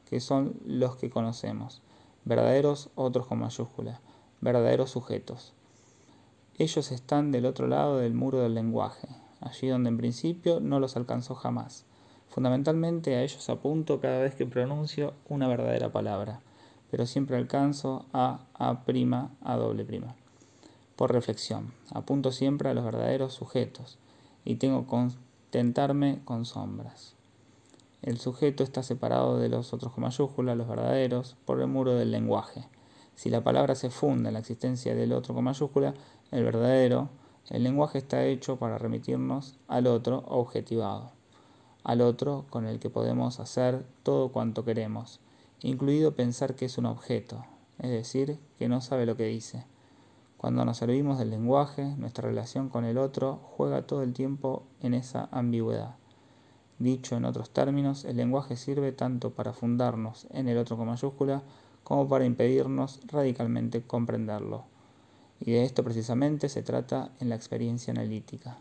que 0.09 0.21
son 0.21 0.55
los 0.65 0.97
que 0.97 1.11
conocemos, 1.11 1.83
verdaderos 2.25 2.91
otros 2.95 3.27
con 3.27 3.41
mayúscula, 3.41 4.01
verdaderos 4.41 4.91
sujetos. 4.91 5.53
Ellos 6.59 6.91
están 6.93 7.33
del 7.33 7.47
otro 7.47 7.67
lado 7.67 7.99
del 7.99 8.15
muro 8.15 8.41
del 8.41 8.55
lenguaje, 8.55 9.09
allí 9.43 9.69
donde 9.69 9.91
en 9.91 9.99
principio 9.99 10.61
no 10.61 10.81
los 10.81 10.97
alcanzó 10.97 11.35
jamás. 11.35 11.85
Fundamentalmente 12.29 13.17
a 13.17 13.23
ellos 13.23 13.49
apunto 13.51 14.01
cada 14.01 14.21
vez 14.21 14.35
que 14.35 14.47
pronuncio 14.47 15.15
una 15.29 15.49
verdadera 15.49 15.93
palabra, 15.93 16.41
pero 16.91 17.07
siempre 17.07 17.37
alcanzo 17.37 18.07
a 18.13 18.41
A', 18.55 18.83
A 19.45 19.57
doble 19.57 19.85
prima 19.85 20.15
por 20.97 21.13
reflexión. 21.13 21.73
Apunto 21.93 22.33
siempre 22.33 22.69
a 22.69 22.75
los 22.75 22.85
verdaderos 22.85 23.35
sujetos 23.35 23.99
y 24.45 24.57
tengo 24.57 24.83
que 24.83 24.89
contentarme 24.89 26.21
con 26.25 26.45
sombras. 26.45 27.15
El 28.03 28.19
sujeto 28.19 28.63
está 28.63 28.83
separado 28.83 29.39
de 29.39 29.49
los 29.49 29.73
otros 29.73 29.93
con 29.93 30.03
mayúscula, 30.03 30.55
los 30.55 30.69
verdaderos, 30.69 31.37
por 31.45 31.61
el 31.61 31.69
muro 31.69 31.95
del 31.95 32.11
lenguaje. 32.11 32.69
Si 33.15 33.31
la 33.31 33.45
palabra 33.45 33.75
se 33.75 33.91
funda 33.91 34.29
en 34.29 34.35
la 34.35 34.41
existencia 34.41 34.95
del 34.95 35.13
otro 35.13 35.35
con 35.35 35.45
mayúscula, 35.45 35.95
el 36.31 36.45
verdadero, 36.45 37.11
el 37.51 37.65
lenguaje 37.65 37.99
está 37.99 38.25
hecho 38.25 38.57
para 38.57 38.79
remitirnos 38.79 39.59
al 39.69 39.87
otro 39.87 40.25
objetivado, 40.29 41.13
al 41.85 42.01
otro 42.01 42.47
con 42.51 42.67
el 42.67 42.79
que 42.79 42.91
podemos 42.91 43.41
hacer 43.41 43.85
todo 44.03 44.31
cuanto 44.31 44.65
queremos, 44.65 45.21
incluido 45.61 46.15
pensar 46.15 46.55
que 46.55 46.67
es 46.67 46.79
un 46.79 46.87
objeto, 46.87 47.45
es 47.79 47.91
decir, 47.91 48.39
que 48.59 48.69
no 48.69 48.81
sabe 48.81 49.07
lo 49.07 49.17
que 49.17 49.27
dice. 49.27 49.67
Cuando 50.37 50.65
nos 50.65 50.79
servimos 50.79 51.19
del 51.19 51.31
lenguaje, 51.31 51.95
nuestra 51.97 52.29
relación 52.29 52.69
con 52.69 52.85
el 52.85 52.99
otro 52.99 53.41
juega 53.57 53.87
todo 53.87 54.03
el 54.03 54.13
tiempo 54.13 54.65
en 54.81 54.95
esa 54.95 55.29
ambigüedad. 55.31 55.97
Dicho 56.79 57.17
en 57.17 57.25
otros 57.25 57.51
términos, 57.51 58.05
el 58.05 58.17
lenguaje 58.17 58.57
sirve 58.57 58.91
tanto 58.91 59.31
para 59.31 59.53
fundarnos 59.53 60.27
en 60.31 60.49
el 60.49 60.59
otro 60.59 60.77
con 60.77 60.89
mayúscula 60.89 61.43
como 61.85 62.09
para 62.09 62.25
impedirnos 62.25 63.01
radicalmente 63.07 63.83
comprenderlo. 63.83 64.72
Y 65.45 65.51
de 65.51 65.65
esto 65.65 65.83
precisamente 65.83 66.49
se 66.49 66.63
trata 66.63 67.11
en 67.19 67.29
la 67.29 67.35
experiencia 67.35 67.91
analítica. 67.91 68.59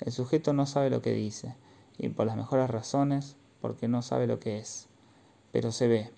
El 0.00 0.10
sujeto 0.10 0.54
no 0.54 0.64
sabe 0.64 0.88
lo 0.88 1.02
que 1.02 1.12
dice, 1.12 1.54
y 1.98 2.08
por 2.08 2.26
las 2.26 2.36
mejores 2.36 2.70
razones, 2.70 3.36
porque 3.60 3.88
no 3.88 4.00
sabe 4.00 4.26
lo 4.26 4.40
que 4.40 4.58
es, 4.58 4.88
pero 5.52 5.70
se 5.70 5.86
ve. 5.86 6.10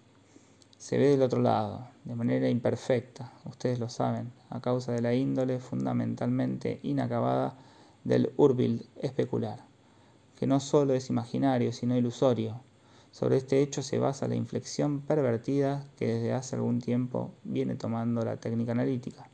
se 0.79 0.97
ve 0.97 1.09
del 1.09 1.23
otro 1.23 1.43
lado, 1.43 1.89
de 2.05 2.15
manera 2.15 2.49
imperfecta, 2.49 3.33
ustedes 3.47 3.81
lo 3.81 3.89
saben, 3.89 4.31
a 4.49 4.61
causa 4.61 4.93
de 4.93 5.03
la 5.03 5.13
índole 5.13 5.59
fundamentalmente 5.59 6.79
inacabada 6.85 7.57
del 8.05 8.33
urbil 8.37 8.89
especular, 9.03 9.65
que 10.37 10.47
no 10.47 10.61
solo 10.61 10.95
es 10.95 11.11
imaginario, 11.11 11.73
sino 11.73 11.97
ilusorio. 11.97 12.61
Sobre 13.11 13.39
este 13.39 13.61
hecho 13.61 13.83
se 13.83 13.99
basa 13.99 14.29
la 14.29 14.37
inflexión 14.37 15.01
pervertida 15.01 15.85
que 15.97 16.07
desde 16.07 16.33
hace 16.33 16.55
algún 16.55 16.81
tiempo 16.81 17.33
viene 17.43 17.75
tomando 17.75 18.23
la 18.25 18.37
técnica 18.37 18.71
analítica. 18.71 19.29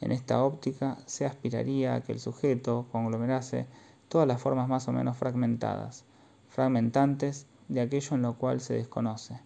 En 0.00 0.12
esta 0.12 0.44
óptica 0.44 0.98
se 1.06 1.24
aspiraría 1.24 1.94
a 1.94 2.00
que 2.02 2.12
el 2.12 2.20
sujeto 2.20 2.86
conglomerase 2.92 3.66
todas 4.08 4.28
las 4.28 4.40
formas 4.40 4.68
más 4.68 4.88
o 4.88 4.92
menos 4.92 5.16
fragmentadas, 5.16 6.04
fragmentantes 6.48 7.46
de 7.68 7.80
aquello 7.80 8.16
en 8.16 8.22
lo 8.22 8.38
cual 8.38 8.60
se 8.60 8.74
desconoce, 8.74 9.40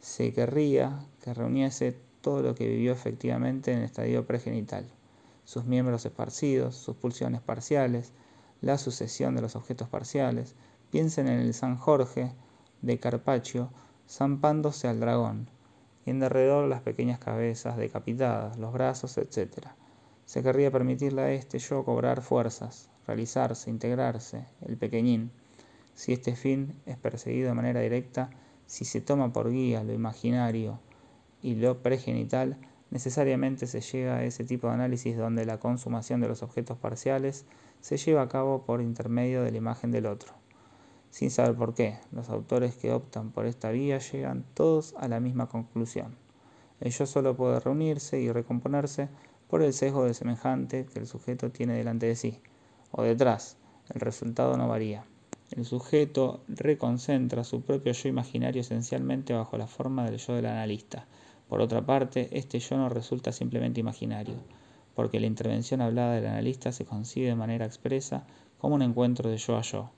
se 0.00 0.32
querría 0.32 1.04
que 1.22 1.34
reuniese 1.34 1.96
todo 2.20 2.42
lo 2.42 2.54
que 2.54 2.68
vivió 2.68 2.92
efectivamente 2.92 3.72
en 3.72 3.78
el 3.78 3.84
estadio 3.84 4.26
pregenital, 4.26 4.86
sus 5.44 5.64
miembros 5.64 6.04
esparcidos, 6.04 6.76
sus 6.76 6.96
pulsiones 6.96 7.40
parciales, 7.40 8.12
la 8.60 8.78
sucesión 8.78 9.34
de 9.34 9.42
los 9.42 9.56
objetos 9.56 9.88
parciales. 9.88 10.54
Piensen 10.90 11.28
en 11.28 11.40
el 11.40 11.54
San 11.54 11.76
Jorge 11.76 12.32
de 12.82 12.98
Carpaccio 12.98 13.70
zampándose 14.08 14.88
al 14.88 15.00
dragón, 15.00 15.48
y 16.04 16.10
en 16.10 16.20
derredor 16.20 16.68
las 16.68 16.80
pequeñas 16.82 17.18
cabezas 17.18 17.76
decapitadas, 17.76 18.58
los 18.58 18.72
brazos, 18.72 19.18
etc. 19.18 19.68
Se 20.24 20.42
querría 20.42 20.70
permitirle 20.70 21.22
a 21.22 21.32
este 21.32 21.58
yo 21.58 21.84
cobrar 21.84 22.22
fuerzas, 22.22 22.88
realizarse, 23.06 23.70
integrarse, 23.70 24.44
el 24.62 24.76
pequeñín. 24.76 25.30
Si 25.94 26.12
este 26.12 26.36
fin 26.36 26.74
es 26.86 26.96
perseguido 26.96 27.48
de 27.48 27.54
manera 27.54 27.80
directa, 27.80 28.30
si 28.66 28.84
se 28.84 29.00
toma 29.00 29.32
por 29.32 29.50
guía 29.50 29.82
lo 29.82 29.92
imaginario 29.92 30.78
y 31.42 31.56
lo 31.56 31.82
pregenital, 31.82 32.56
necesariamente 32.90 33.66
se 33.66 33.80
llega 33.80 34.16
a 34.16 34.24
ese 34.24 34.44
tipo 34.44 34.68
de 34.68 34.74
análisis 34.74 35.16
donde 35.16 35.44
la 35.44 35.58
consumación 35.58 36.20
de 36.20 36.28
los 36.28 36.42
objetos 36.42 36.78
parciales 36.78 37.46
se 37.80 37.96
lleva 37.96 38.22
a 38.22 38.28
cabo 38.28 38.64
por 38.64 38.80
intermedio 38.80 39.42
de 39.42 39.50
la 39.50 39.58
imagen 39.58 39.90
del 39.90 40.06
otro. 40.06 40.39
Sin 41.10 41.30
saber 41.30 41.56
por 41.56 41.74
qué, 41.74 41.98
los 42.12 42.30
autores 42.30 42.76
que 42.76 42.92
optan 42.92 43.32
por 43.32 43.46
esta 43.46 43.70
vía 43.70 43.98
llegan 43.98 44.44
todos 44.54 44.94
a 44.96 45.08
la 45.08 45.18
misma 45.18 45.48
conclusión. 45.48 46.16
El 46.80 46.92
yo 46.92 47.04
solo 47.04 47.36
puede 47.36 47.58
reunirse 47.58 48.20
y 48.20 48.30
recomponerse 48.30 49.08
por 49.48 49.62
el 49.62 49.72
sesgo 49.72 50.04
de 50.04 50.14
semejante 50.14 50.86
que 50.86 51.00
el 51.00 51.08
sujeto 51.08 51.50
tiene 51.50 51.74
delante 51.74 52.06
de 52.06 52.14
sí, 52.14 52.40
o 52.92 53.02
detrás, 53.02 53.56
el 53.92 54.00
resultado 54.00 54.56
no 54.56 54.68
varía. 54.68 55.04
El 55.50 55.64
sujeto 55.64 56.42
reconcentra 56.46 57.42
su 57.42 57.62
propio 57.62 57.92
yo 57.92 58.08
imaginario 58.08 58.60
esencialmente 58.60 59.32
bajo 59.32 59.58
la 59.58 59.66
forma 59.66 60.04
del 60.08 60.18
yo 60.18 60.34
del 60.34 60.46
analista. 60.46 61.06
Por 61.48 61.60
otra 61.60 61.84
parte, 61.84 62.28
este 62.30 62.60
yo 62.60 62.76
no 62.76 62.88
resulta 62.88 63.32
simplemente 63.32 63.80
imaginario, 63.80 64.36
porque 64.94 65.18
la 65.18 65.26
intervención 65.26 65.80
hablada 65.80 66.14
del 66.14 66.26
analista 66.26 66.70
se 66.70 66.84
concibe 66.84 67.26
de 67.26 67.34
manera 67.34 67.66
expresa 67.66 68.24
como 68.58 68.76
un 68.76 68.82
encuentro 68.82 69.28
de 69.28 69.38
yo 69.38 69.56
a 69.56 69.62
yo, 69.62 69.90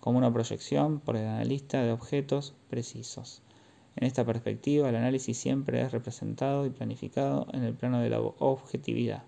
como 0.00 0.18
una 0.18 0.32
proyección 0.32 1.00
por 1.00 1.16
el 1.16 1.26
analista 1.26 1.82
de 1.82 1.92
objetos 1.92 2.54
precisos. 2.68 3.42
En 3.96 4.06
esta 4.06 4.24
perspectiva, 4.24 4.88
el 4.88 4.96
análisis 4.96 5.36
siempre 5.36 5.80
es 5.80 5.90
representado 5.90 6.64
y 6.66 6.70
planificado 6.70 7.46
en 7.52 7.64
el 7.64 7.74
plano 7.74 8.00
de 8.00 8.10
la 8.10 8.20
objetividad. 8.20 9.24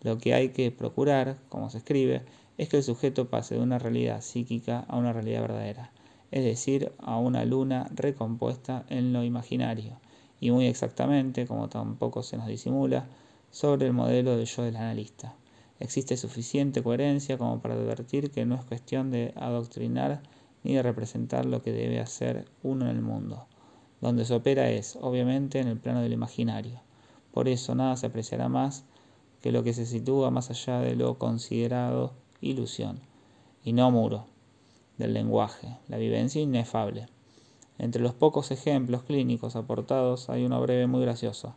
Lo 0.00 0.18
que 0.18 0.34
hay 0.34 0.48
que 0.48 0.72
procurar, 0.72 1.38
como 1.48 1.70
se 1.70 1.78
escribe, 1.78 2.22
es 2.58 2.68
que 2.68 2.78
el 2.78 2.82
sujeto 2.82 3.28
pase 3.28 3.54
de 3.54 3.60
una 3.60 3.78
realidad 3.78 4.20
psíquica 4.20 4.80
a 4.88 4.96
una 4.96 5.12
realidad 5.12 5.42
verdadera, 5.42 5.92
es 6.32 6.42
decir, 6.44 6.92
a 6.98 7.16
una 7.18 7.44
luna 7.44 7.88
recompuesta 7.94 8.84
en 8.88 9.12
lo 9.12 9.22
imaginario, 9.22 10.00
y 10.40 10.50
muy 10.50 10.66
exactamente, 10.66 11.46
como 11.46 11.68
tampoco 11.68 12.24
se 12.24 12.36
nos 12.36 12.48
disimula, 12.48 13.06
sobre 13.52 13.86
el 13.86 13.92
modelo 13.92 14.36
del 14.36 14.46
yo 14.46 14.64
del 14.64 14.76
analista. 14.76 15.36
Existe 15.82 16.16
suficiente 16.16 16.80
coherencia 16.80 17.36
como 17.36 17.60
para 17.60 17.74
advertir 17.74 18.30
que 18.30 18.46
no 18.46 18.54
es 18.54 18.64
cuestión 18.64 19.10
de 19.10 19.32
adoctrinar 19.34 20.22
ni 20.62 20.74
de 20.74 20.82
representar 20.84 21.44
lo 21.44 21.60
que 21.60 21.72
debe 21.72 21.98
hacer 21.98 22.44
uno 22.62 22.88
en 22.88 22.96
el 22.96 23.02
mundo. 23.02 23.46
Donde 24.00 24.24
se 24.24 24.32
opera 24.32 24.70
es, 24.70 24.96
obviamente, 25.00 25.58
en 25.58 25.66
el 25.66 25.80
plano 25.80 26.00
del 26.00 26.12
imaginario. 26.12 26.80
Por 27.32 27.48
eso 27.48 27.74
nada 27.74 27.96
se 27.96 28.06
apreciará 28.06 28.48
más 28.48 28.84
que 29.40 29.50
lo 29.50 29.64
que 29.64 29.74
se 29.74 29.84
sitúa 29.84 30.30
más 30.30 30.50
allá 30.50 30.78
de 30.78 30.94
lo 30.94 31.18
considerado 31.18 32.12
ilusión, 32.40 33.00
y 33.64 33.72
no 33.72 33.90
muro, 33.90 34.26
del 34.98 35.14
lenguaje, 35.14 35.78
la 35.88 35.96
vivencia 35.96 36.40
inefable. 36.40 37.08
Entre 37.78 38.00
los 38.00 38.14
pocos 38.14 38.52
ejemplos 38.52 39.02
clínicos 39.02 39.56
aportados 39.56 40.30
hay 40.30 40.44
uno 40.44 40.60
breve 40.60 40.86
muy 40.86 41.02
gracioso, 41.02 41.56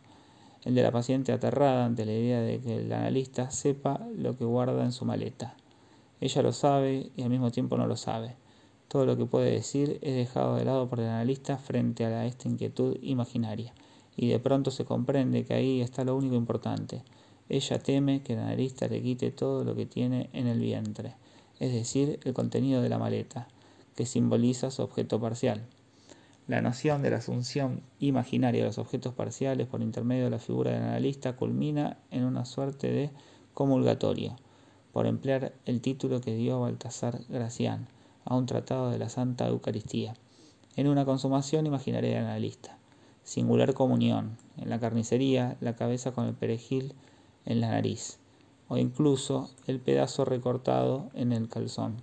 el 0.66 0.74
de 0.74 0.82
la 0.82 0.90
paciente 0.90 1.30
aterrada 1.30 1.84
ante 1.84 2.04
la 2.04 2.12
idea 2.12 2.40
de 2.40 2.58
que 2.58 2.78
el 2.78 2.92
analista 2.92 3.52
sepa 3.52 4.04
lo 4.16 4.36
que 4.36 4.44
guarda 4.44 4.84
en 4.84 4.90
su 4.90 5.04
maleta. 5.04 5.54
Ella 6.20 6.42
lo 6.42 6.52
sabe 6.52 7.10
y 7.16 7.22
al 7.22 7.30
mismo 7.30 7.52
tiempo 7.52 7.76
no 7.76 7.86
lo 7.86 7.96
sabe. 7.96 8.34
Todo 8.88 9.06
lo 9.06 9.16
que 9.16 9.26
puede 9.26 9.52
decir 9.52 10.00
es 10.02 10.16
dejado 10.16 10.56
de 10.56 10.64
lado 10.64 10.88
por 10.88 10.98
el 10.98 11.06
analista 11.06 11.56
frente 11.56 12.04
a 12.04 12.26
esta 12.26 12.48
inquietud 12.48 12.96
imaginaria, 13.00 13.72
y 14.16 14.26
de 14.26 14.40
pronto 14.40 14.72
se 14.72 14.84
comprende 14.84 15.44
que 15.44 15.54
ahí 15.54 15.80
está 15.82 16.02
lo 16.02 16.16
único 16.16 16.34
importante, 16.34 17.04
ella 17.48 17.78
teme 17.78 18.22
que 18.22 18.32
el 18.32 18.40
analista 18.40 18.88
le 18.88 19.00
quite 19.00 19.30
todo 19.30 19.62
lo 19.62 19.76
que 19.76 19.86
tiene 19.86 20.30
en 20.32 20.48
el 20.48 20.58
vientre, 20.58 21.14
es 21.60 21.72
decir, 21.72 22.18
el 22.24 22.34
contenido 22.34 22.82
de 22.82 22.88
la 22.88 22.98
maleta, 22.98 23.46
que 23.94 24.04
simboliza 24.04 24.72
su 24.72 24.82
objeto 24.82 25.20
parcial. 25.20 25.64
La 26.46 26.62
noción 26.62 27.02
de 27.02 27.10
la 27.10 27.16
asunción 27.16 27.82
imaginaria 27.98 28.60
de 28.60 28.68
los 28.68 28.78
objetos 28.78 29.14
parciales 29.14 29.66
por 29.66 29.82
intermedio 29.82 30.24
de 30.24 30.30
la 30.30 30.38
figura 30.38 30.70
del 30.70 30.82
analista 30.82 31.34
culmina 31.34 31.98
en 32.10 32.24
una 32.24 32.44
suerte 32.44 32.90
de 32.90 33.10
comulgatorio, 33.52 34.36
por 34.92 35.06
emplear 35.06 35.54
el 35.64 35.80
título 35.80 36.20
que 36.20 36.36
dio 36.36 36.60
Baltasar 36.60 37.20
Gracián 37.28 37.88
a 38.24 38.36
un 38.36 38.46
tratado 38.46 38.90
de 38.90 38.98
la 38.98 39.08
Santa 39.08 39.48
Eucaristía, 39.48 40.14
en 40.76 40.86
una 40.86 41.04
consumación 41.04 41.66
imaginaria 41.66 42.16
del 42.16 42.26
analista. 42.26 42.78
Singular 43.24 43.74
comunión, 43.74 44.36
en 44.56 44.70
la 44.70 44.78
carnicería, 44.78 45.56
la 45.60 45.74
cabeza 45.74 46.12
con 46.12 46.26
el 46.26 46.34
perejil 46.34 46.94
en 47.44 47.60
la 47.60 47.70
nariz 47.70 48.20
o 48.68 48.76
incluso 48.76 49.50
el 49.66 49.80
pedazo 49.80 50.24
recortado 50.24 51.10
en 51.14 51.32
el 51.32 51.48
calzón. 51.48 51.96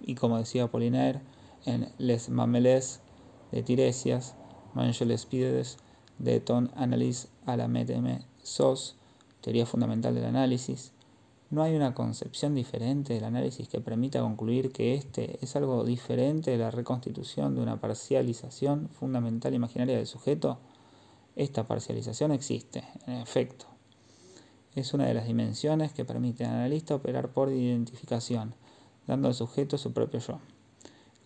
Y 0.00 0.14
como 0.14 0.38
decía 0.38 0.64
Apollinaire 0.64 1.20
en 1.66 1.88
Les 1.98 2.28
Mameles 2.28 3.00
de 3.52 3.62
Tiresias, 3.62 4.34
Mangeles 4.74 5.26
de 6.18 6.40
Ton 6.40 6.70
Analyse 6.76 7.28
à 7.46 7.56
la 7.56 7.68
Meteme 7.68 8.22
Sos, 8.42 8.96
teoría 9.40 9.66
fundamental 9.66 10.14
del 10.14 10.24
análisis, 10.24 10.92
no 11.50 11.62
hay 11.62 11.74
una 11.74 11.94
concepción 11.94 12.54
diferente 12.54 13.14
del 13.14 13.24
análisis 13.24 13.68
que 13.68 13.80
permita 13.80 14.20
concluir 14.20 14.70
que 14.70 14.94
este 14.94 15.38
es 15.42 15.56
algo 15.56 15.82
diferente 15.82 16.50
de 16.50 16.58
la 16.58 16.70
reconstitución 16.70 17.54
de 17.54 17.62
una 17.62 17.80
parcialización 17.80 18.90
fundamental 18.90 19.54
imaginaria 19.54 19.96
del 19.96 20.06
sujeto. 20.06 20.58
Esta 21.36 21.66
parcialización 21.66 22.32
existe, 22.32 22.84
en 23.06 23.14
efecto, 23.14 23.64
es 24.74 24.92
una 24.92 25.06
de 25.06 25.14
las 25.14 25.26
dimensiones 25.26 25.94
que 25.94 26.04
permite 26.04 26.44
al 26.44 26.54
analista 26.54 26.94
operar 26.94 27.30
por 27.30 27.50
identificación, 27.50 28.54
dando 29.06 29.28
al 29.28 29.34
sujeto 29.34 29.78
su 29.78 29.94
propio 29.94 30.20
yo. 30.20 30.40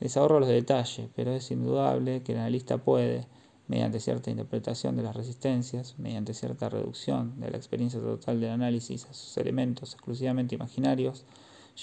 Les 0.02 0.16
ahorro 0.16 0.40
los 0.40 0.48
detalles, 0.48 1.08
pero 1.14 1.30
es 1.30 1.52
indudable 1.52 2.24
que 2.24 2.32
el 2.32 2.38
analista 2.38 2.76
puede, 2.76 3.28
mediante 3.68 4.00
cierta 4.00 4.32
interpretación 4.32 4.96
de 4.96 5.04
las 5.04 5.14
resistencias, 5.14 5.96
mediante 5.96 6.34
cierta 6.34 6.68
reducción 6.68 7.38
de 7.38 7.52
la 7.52 7.56
experiencia 7.56 8.00
total 8.00 8.40
del 8.40 8.50
análisis 8.50 9.04
a 9.04 9.14
sus 9.14 9.36
elementos 9.36 9.92
exclusivamente 9.92 10.56
imaginarios, 10.56 11.24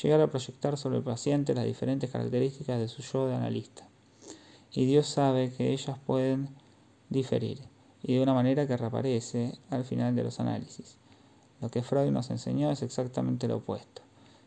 llegar 0.04 0.20
a 0.20 0.30
proyectar 0.30 0.78
sobre 0.78 0.98
el 0.98 1.04
paciente 1.04 1.56
las 1.56 1.64
diferentes 1.64 2.10
características 2.10 2.78
de 2.78 2.90
su 2.90 3.04
yo 3.04 3.26
de 3.26 3.36
analista. 3.36 3.88
Y 4.74 4.86
Dios 4.86 5.08
sabe 5.08 5.54
que 5.54 5.72
ellas 5.72 5.98
pueden 6.06 6.50
diferir, 7.08 7.62
y 8.04 8.16
de 8.16 8.22
una 8.22 8.34
manera 8.34 8.68
que 8.68 8.76
reaparece 8.76 9.54
al 9.70 9.86
final 9.86 10.14
de 10.18 10.24
los 10.26 10.42
análisis. 10.42 10.98
Lo 11.62 11.70
que 11.70 11.84
Freud 11.84 12.12
nos 12.12 12.30
enseñó 12.32 12.70
es 12.70 12.82
exactamente 12.82 13.48
lo 13.48 13.56
opuesto. 13.56 14.02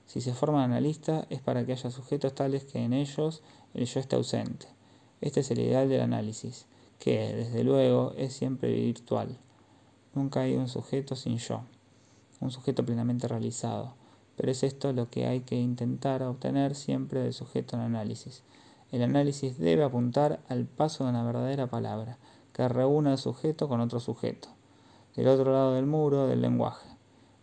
Si 0.05 0.21
se 0.21 0.35
forma 0.35 0.63
analista 0.63 1.27
es 1.31 1.41
para 1.41 1.65
que 1.65 1.73
haya 1.73 1.91
sujetos 1.91 2.35
tales 2.35 2.65
que 2.65 2.79
en 2.79 2.93
ellos 2.93 3.43
el 3.75 3.87
yo 3.87 4.01
esté 4.01 4.17
ausente. 4.17 4.67
Este 5.21 5.41
es 5.41 5.51
el 5.51 5.61
ideal 5.61 5.89
del 5.89 6.01
análisis, 6.01 6.67
que, 6.99 7.35
desde 7.35 7.65
luego, 7.65 8.13
es 8.17 8.33
siempre 8.33 8.73
virtual. 8.73 9.39
Nunca 10.15 10.41
hay 10.41 10.57
un 10.57 10.69
sujeto 10.69 11.17
sin 11.17 11.39
yo, 11.39 11.63
un 12.41 12.51
sujeto 12.51 12.85
plenamente 12.85 13.29
realizado. 13.29 13.95
Pero 14.37 14.51
es 14.51 14.63
esto 14.63 14.93
lo 14.93 15.11
que 15.11 15.27
hay 15.27 15.41
que 15.41 15.57
intentar 15.57 16.23
obtener 16.23 16.75
siempre 16.75 17.21
del 17.21 17.33
sujeto 17.33 17.77
en 17.77 17.83
análisis. 17.83 18.43
El 18.91 19.03
análisis 19.03 19.59
debe 19.59 19.85
apuntar 19.85 20.41
al 20.49 20.65
paso 20.65 21.05
de 21.05 21.11
una 21.11 21.25
verdadera 21.25 21.67
palabra, 21.67 22.19
que 22.53 22.69
reúna 22.69 23.13
al 23.13 23.19
sujeto 23.19 23.69
con 23.69 23.81
otro 23.81 24.01
sujeto, 24.01 24.49
del 25.17 25.29
otro 25.29 25.53
lado 25.53 25.75
del 25.75 25.87
muro 25.87 26.27
del 26.27 26.43
lenguaje 26.43 26.93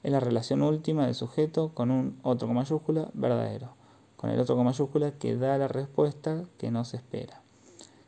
es 0.04 0.12
la 0.12 0.20
relación 0.20 0.62
última 0.62 1.06
del 1.06 1.16
sujeto 1.16 1.72
con 1.74 1.92
un 1.92 2.20
otro 2.24 2.48
con 2.48 2.56
mayúscula 2.56 3.10
verdadero, 3.14 3.74
con 4.20 4.30
el 4.30 4.40
otro 4.42 4.58
con 4.58 4.66
mayúscula 4.66 5.12
que 5.12 5.38
da 5.38 5.58
la 5.58 5.70
respuesta 5.70 6.44
que 6.58 6.72
no 6.72 6.84
se 6.84 6.98
espera. 6.98 7.42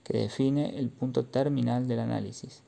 que 0.03 0.17
define 0.17 0.77
el 0.77 0.89
punto 0.89 1.25
terminal 1.25 1.87
del 1.87 1.99
análisis. 1.99 2.63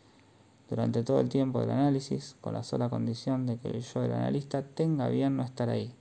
Durante 0.69 1.03
todo 1.03 1.19
el 1.19 1.27
tiempo 1.27 1.59
del 1.59 1.71
análisis, 1.71 2.37
con 2.39 2.53
la 2.53 2.63
sola 2.63 2.87
condición 2.87 3.45
de 3.45 3.57
que 3.57 3.67
el 3.67 3.81
yo 3.81 3.99
del 3.99 4.13
analista 4.13 4.61
tenga 4.61 5.09
bien 5.09 5.35
no 5.35 5.43
estar 5.43 5.67
ahí, 5.67 5.93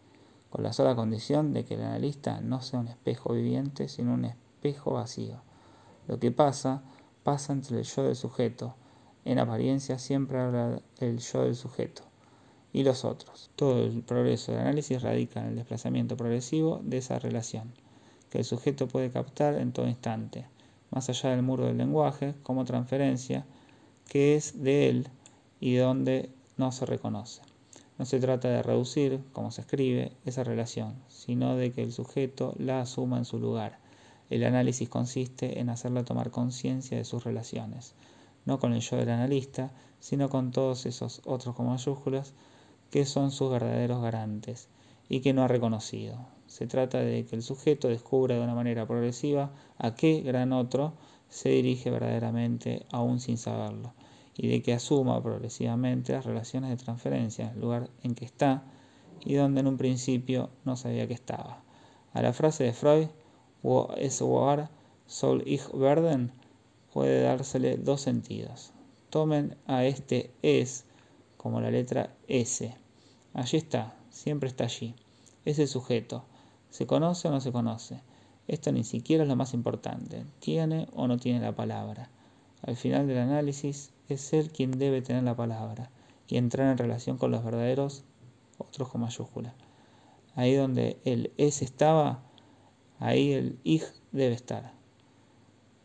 con 0.50 0.62
la 0.62 0.72
sola 0.72 0.94
condición 0.94 1.52
de 1.52 1.64
que 1.64 1.74
el 1.74 1.82
analista 1.82 2.40
no 2.40 2.62
sea 2.62 2.78
un 2.78 2.86
espejo 2.86 3.32
viviente, 3.32 3.88
sino 3.88 4.14
un 4.14 4.26
espejo 4.26 4.92
vacío. 4.92 5.42
Lo 6.06 6.20
que 6.20 6.30
pasa, 6.30 6.82
pasa 7.24 7.52
entre 7.52 7.78
el 7.78 7.84
yo 7.84 8.04
del 8.04 8.14
sujeto, 8.14 8.76
en 9.24 9.40
apariencia 9.40 9.98
siempre 9.98 10.38
habla 10.38 10.80
el 11.00 11.18
yo 11.18 11.42
del 11.42 11.56
sujeto 11.56 12.11
y 12.72 12.84
los 12.84 13.04
otros. 13.04 13.50
Todo 13.56 13.84
el 13.84 14.02
progreso 14.02 14.52
del 14.52 14.62
análisis 14.62 15.02
radica 15.02 15.40
en 15.40 15.48
el 15.48 15.56
desplazamiento 15.56 16.16
progresivo 16.16 16.80
de 16.82 16.98
esa 16.98 17.18
relación, 17.18 17.72
que 18.30 18.38
el 18.38 18.44
sujeto 18.44 18.88
puede 18.88 19.10
captar 19.10 19.54
en 19.54 19.72
todo 19.72 19.88
instante, 19.88 20.46
más 20.90 21.08
allá 21.08 21.30
del 21.30 21.42
muro 21.42 21.66
del 21.66 21.78
lenguaje, 21.78 22.34
como 22.42 22.64
transferencia, 22.64 23.44
que 24.08 24.36
es 24.36 24.62
de 24.62 24.88
él 24.88 25.08
y 25.60 25.76
donde 25.76 26.30
no 26.56 26.72
se 26.72 26.86
reconoce. 26.86 27.42
No 27.98 28.06
se 28.06 28.20
trata 28.20 28.48
de 28.48 28.62
reducir, 28.62 29.20
como 29.32 29.50
se 29.50 29.60
escribe, 29.60 30.12
esa 30.24 30.44
relación, 30.44 30.94
sino 31.08 31.56
de 31.56 31.72
que 31.72 31.82
el 31.82 31.92
sujeto 31.92 32.54
la 32.58 32.80
asuma 32.80 33.18
en 33.18 33.24
su 33.24 33.38
lugar. 33.38 33.78
El 34.30 34.44
análisis 34.44 34.88
consiste 34.88 35.60
en 35.60 35.68
hacerla 35.68 36.04
tomar 36.04 36.30
conciencia 36.30 36.96
de 36.96 37.04
sus 37.04 37.22
relaciones, 37.22 37.94
no 38.46 38.58
con 38.58 38.72
el 38.72 38.80
yo 38.80 38.96
del 38.96 39.10
analista, 39.10 39.70
sino 40.00 40.30
con 40.30 40.50
todos 40.50 40.86
esos 40.86 41.20
otros 41.26 41.54
con 41.54 41.66
mayúsculas 41.66 42.34
que 42.92 43.06
son 43.06 43.30
sus 43.30 43.50
verdaderos 43.50 44.02
garantes 44.02 44.68
y 45.08 45.20
que 45.20 45.32
no 45.32 45.42
ha 45.42 45.48
reconocido. 45.48 46.18
Se 46.46 46.66
trata 46.66 46.98
de 46.98 47.24
que 47.24 47.34
el 47.34 47.42
sujeto 47.42 47.88
descubra 47.88 48.34
de 48.34 48.42
una 48.42 48.54
manera 48.54 48.86
progresiva 48.86 49.50
a 49.78 49.94
qué 49.94 50.20
gran 50.20 50.52
otro 50.52 50.92
se 51.30 51.48
dirige 51.48 51.90
verdaderamente 51.90 52.84
aún 52.92 53.18
sin 53.18 53.38
saberlo 53.38 53.94
y 54.36 54.48
de 54.48 54.60
que 54.60 54.74
asuma 54.74 55.22
progresivamente 55.22 56.12
las 56.12 56.26
relaciones 56.26 56.68
de 56.68 56.76
transferencia 56.76 57.46
en 57.46 57.54
el 57.54 57.60
lugar 57.60 57.88
en 58.02 58.14
que 58.14 58.26
está 58.26 58.62
y 59.24 59.34
donde 59.34 59.60
en 59.60 59.68
un 59.68 59.78
principio 59.78 60.50
no 60.66 60.76
sabía 60.76 61.08
que 61.08 61.14
estaba. 61.14 61.62
A 62.12 62.20
la 62.20 62.34
frase 62.34 62.64
de 62.64 62.74
Freud, 62.74 63.08
Wo 63.62 63.94
es 63.96 64.20
war 64.20 64.68
soll 65.06 65.42
ich 65.46 65.66
werden, 65.72 66.30
puede 66.92 67.22
dársele 67.22 67.78
dos 67.78 68.02
sentidos. 68.02 68.72
Tomen 69.08 69.56
a 69.66 69.86
este 69.86 70.30
es 70.42 70.84
como 71.38 71.60
la 71.60 71.70
letra 71.70 72.14
S 72.28 72.81
Allí 73.34 73.56
está, 73.56 73.94
siempre 74.10 74.48
está 74.48 74.64
allí. 74.64 74.94
Es 75.44 75.58
el 75.58 75.68
sujeto. 75.68 76.24
¿Se 76.70 76.86
conoce 76.86 77.28
o 77.28 77.30
no 77.30 77.40
se 77.40 77.52
conoce? 77.52 78.00
Esto 78.46 78.72
ni 78.72 78.84
siquiera 78.84 79.22
es 79.22 79.28
lo 79.28 79.36
más 79.36 79.54
importante. 79.54 80.26
¿Tiene 80.40 80.88
o 80.94 81.06
no 81.06 81.16
tiene 81.18 81.40
la 81.40 81.54
palabra? 81.54 82.10
Al 82.62 82.76
final 82.76 83.06
del 83.06 83.18
análisis 83.18 83.92
es 84.08 84.32
él 84.32 84.50
quien 84.50 84.72
debe 84.72 85.00
tener 85.02 85.22
la 85.22 85.34
palabra 85.34 85.90
y 86.28 86.36
entrar 86.36 86.70
en 86.70 86.78
relación 86.78 87.18
con 87.18 87.30
los 87.30 87.42
verdaderos, 87.42 88.04
otros 88.58 88.88
con 88.88 89.00
mayúscula. 89.00 89.54
Ahí 90.34 90.54
donde 90.54 90.98
el 91.04 91.32
es 91.38 91.62
estaba, 91.62 92.22
ahí 92.98 93.32
el 93.32 93.58
ich 93.64 93.84
debe 94.12 94.34
estar. 94.34 94.72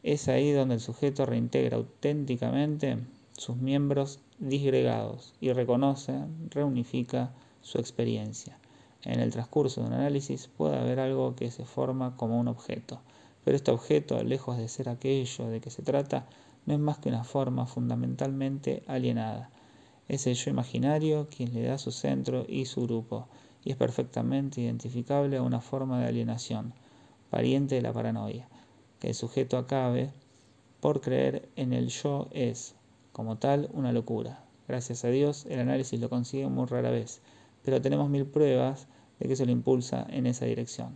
Es 0.03 0.27
ahí 0.27 0.51
donde 0.51 0.75
el 0.75 0.81
sujeto 0.81 1.25
reintegra 1.25 1.77
auténticamente 1.77 2.99
sus 3.33 3.57
miembros 3.57 4.19
disgregados 4.39 5.33
y 5.41 5.51
reconoce, 5.51 6.13
reunifica 6.49 7.31
su 7.61 7.79
experiencia. 7.79 8.57
En 9.03 9.19
el 9.19 9.31
transcurso 9.31 9.81
de 9.81 9.87
un 9.87 9.93
análisis 9.93 10.47
puede 10.47 10.77
haber 10.77 10.99
algo 10.99 11.35
que 11.35 11.51
se 11.51 11.65
forma 11.65 12.15
como 12.17 12.39
un 12.39 12.47
objeto, 12.47 12.99
pero 13.43 13.55
este 13.55 13.71
objeto, 13.71 14.23
lejos 14.23 14.57
de 14.57 14.67
ser 14.67 14.89
aquello 14.89 15.47
de 15.47 15.61
que 15.61 15.69
se 15.69 15.81
trata, 15.81 16.25
no 16.65 16.73
es 16.73 16.79
más 16.79 16.97
que 16.97 17.09
una 17.09 17.23
forma 17.23 17.65
fundamentalmente 17.65 18.83
alienada. 18.87 19.49
Es 20.09 20.27
el 20.27 20.35
yo 20.35 20.51
imaginario 20.51 21.27
quien 21.29 21.53
le 21.53 21.63
da 21.63 21.77
su 21.77 21.91
centro 21.91 22.45
y 22.47 22.65
su 22.65 22.83
grupo, 22.83 23.27
y 23.63 23.71
es 23.71 23.77
perfectamente 23.77 24.61
identificable 24.61 25.37
a 25.37 25.41
una 25.41 25.61
forma 25.61 25.99
de 25.99 26.07
alienación, 26.07 26.73
pariente 27.29 27.75
de 27.75 27.81
la 27.81 27.93
paranoia. 27.93 28.47
Que 28.99 29.09
el 29.09 29.15
sujeto 29.15 29.57
acabe 29.57 30.11
por 30.79 31.01
creer 31.01 31.49
en 31.55 31.73
el 31.73 31.89
yo 31.89 32.27
es, 32.31 32.75
como 33.17 33.39
tal, 33.39 33.67
una 33.73 33.91
locura. 33.93 34.43
Gracias 34.67 35.03
a 35.03 35.07
Dios, 35.07 35.47
el 35.47 35.59
análisis 35.59 35.99
lo 35.99 36.07
consigue 36.07 36.47
muy 36.47 36.67
rara 36.67 36.91
vez, 36.91 37.19
pero 37.63 37.81
tenemos 37.81 38.11
mil 38.11 38.27
pruebas 38.27 38.87
de 39.19 39.27
que 39.27 39.35
se 39.35 39.47
lo 39.47 39.51
impulsa 39.51 40.05
en 40.11 40.27
esa 40.27 40.45
dirección. 40.45 40.95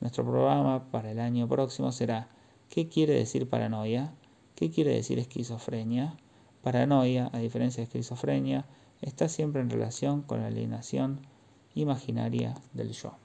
Nuestro 0.00 0.24
programa 0.24 0.92
para 0.92 1.10
el 1.10 1.18
año 1.18 1.48
próximo 1.48 1.90
será 1.90 2.28
¿Qué 2.68 2.88
quiere 2.88 3.14
decir 3.14 3.48
paranoia? 3.48 4.12
¿Qué 4.54 4.70
quiere 4.70 4.94
decir 4.94 5.18
esquizofrenia? 5.18 6.16
Paranoia, 6.62 7.30
a 7.32 7.38
diferencia 7.38 7.80
de 7.80 7.86
esquizofrenia, 7.86 8.64
está 9.00 9.28
siempre 9.28 9.60
en 9.60 9.70
relación 9.70 10.22
con 10.22 10.42
la 10.42 10.46
alienación 10.46 11.18
imaginaria 11.74 12.54
del 12.74 12.92
yo. 12.92 13.16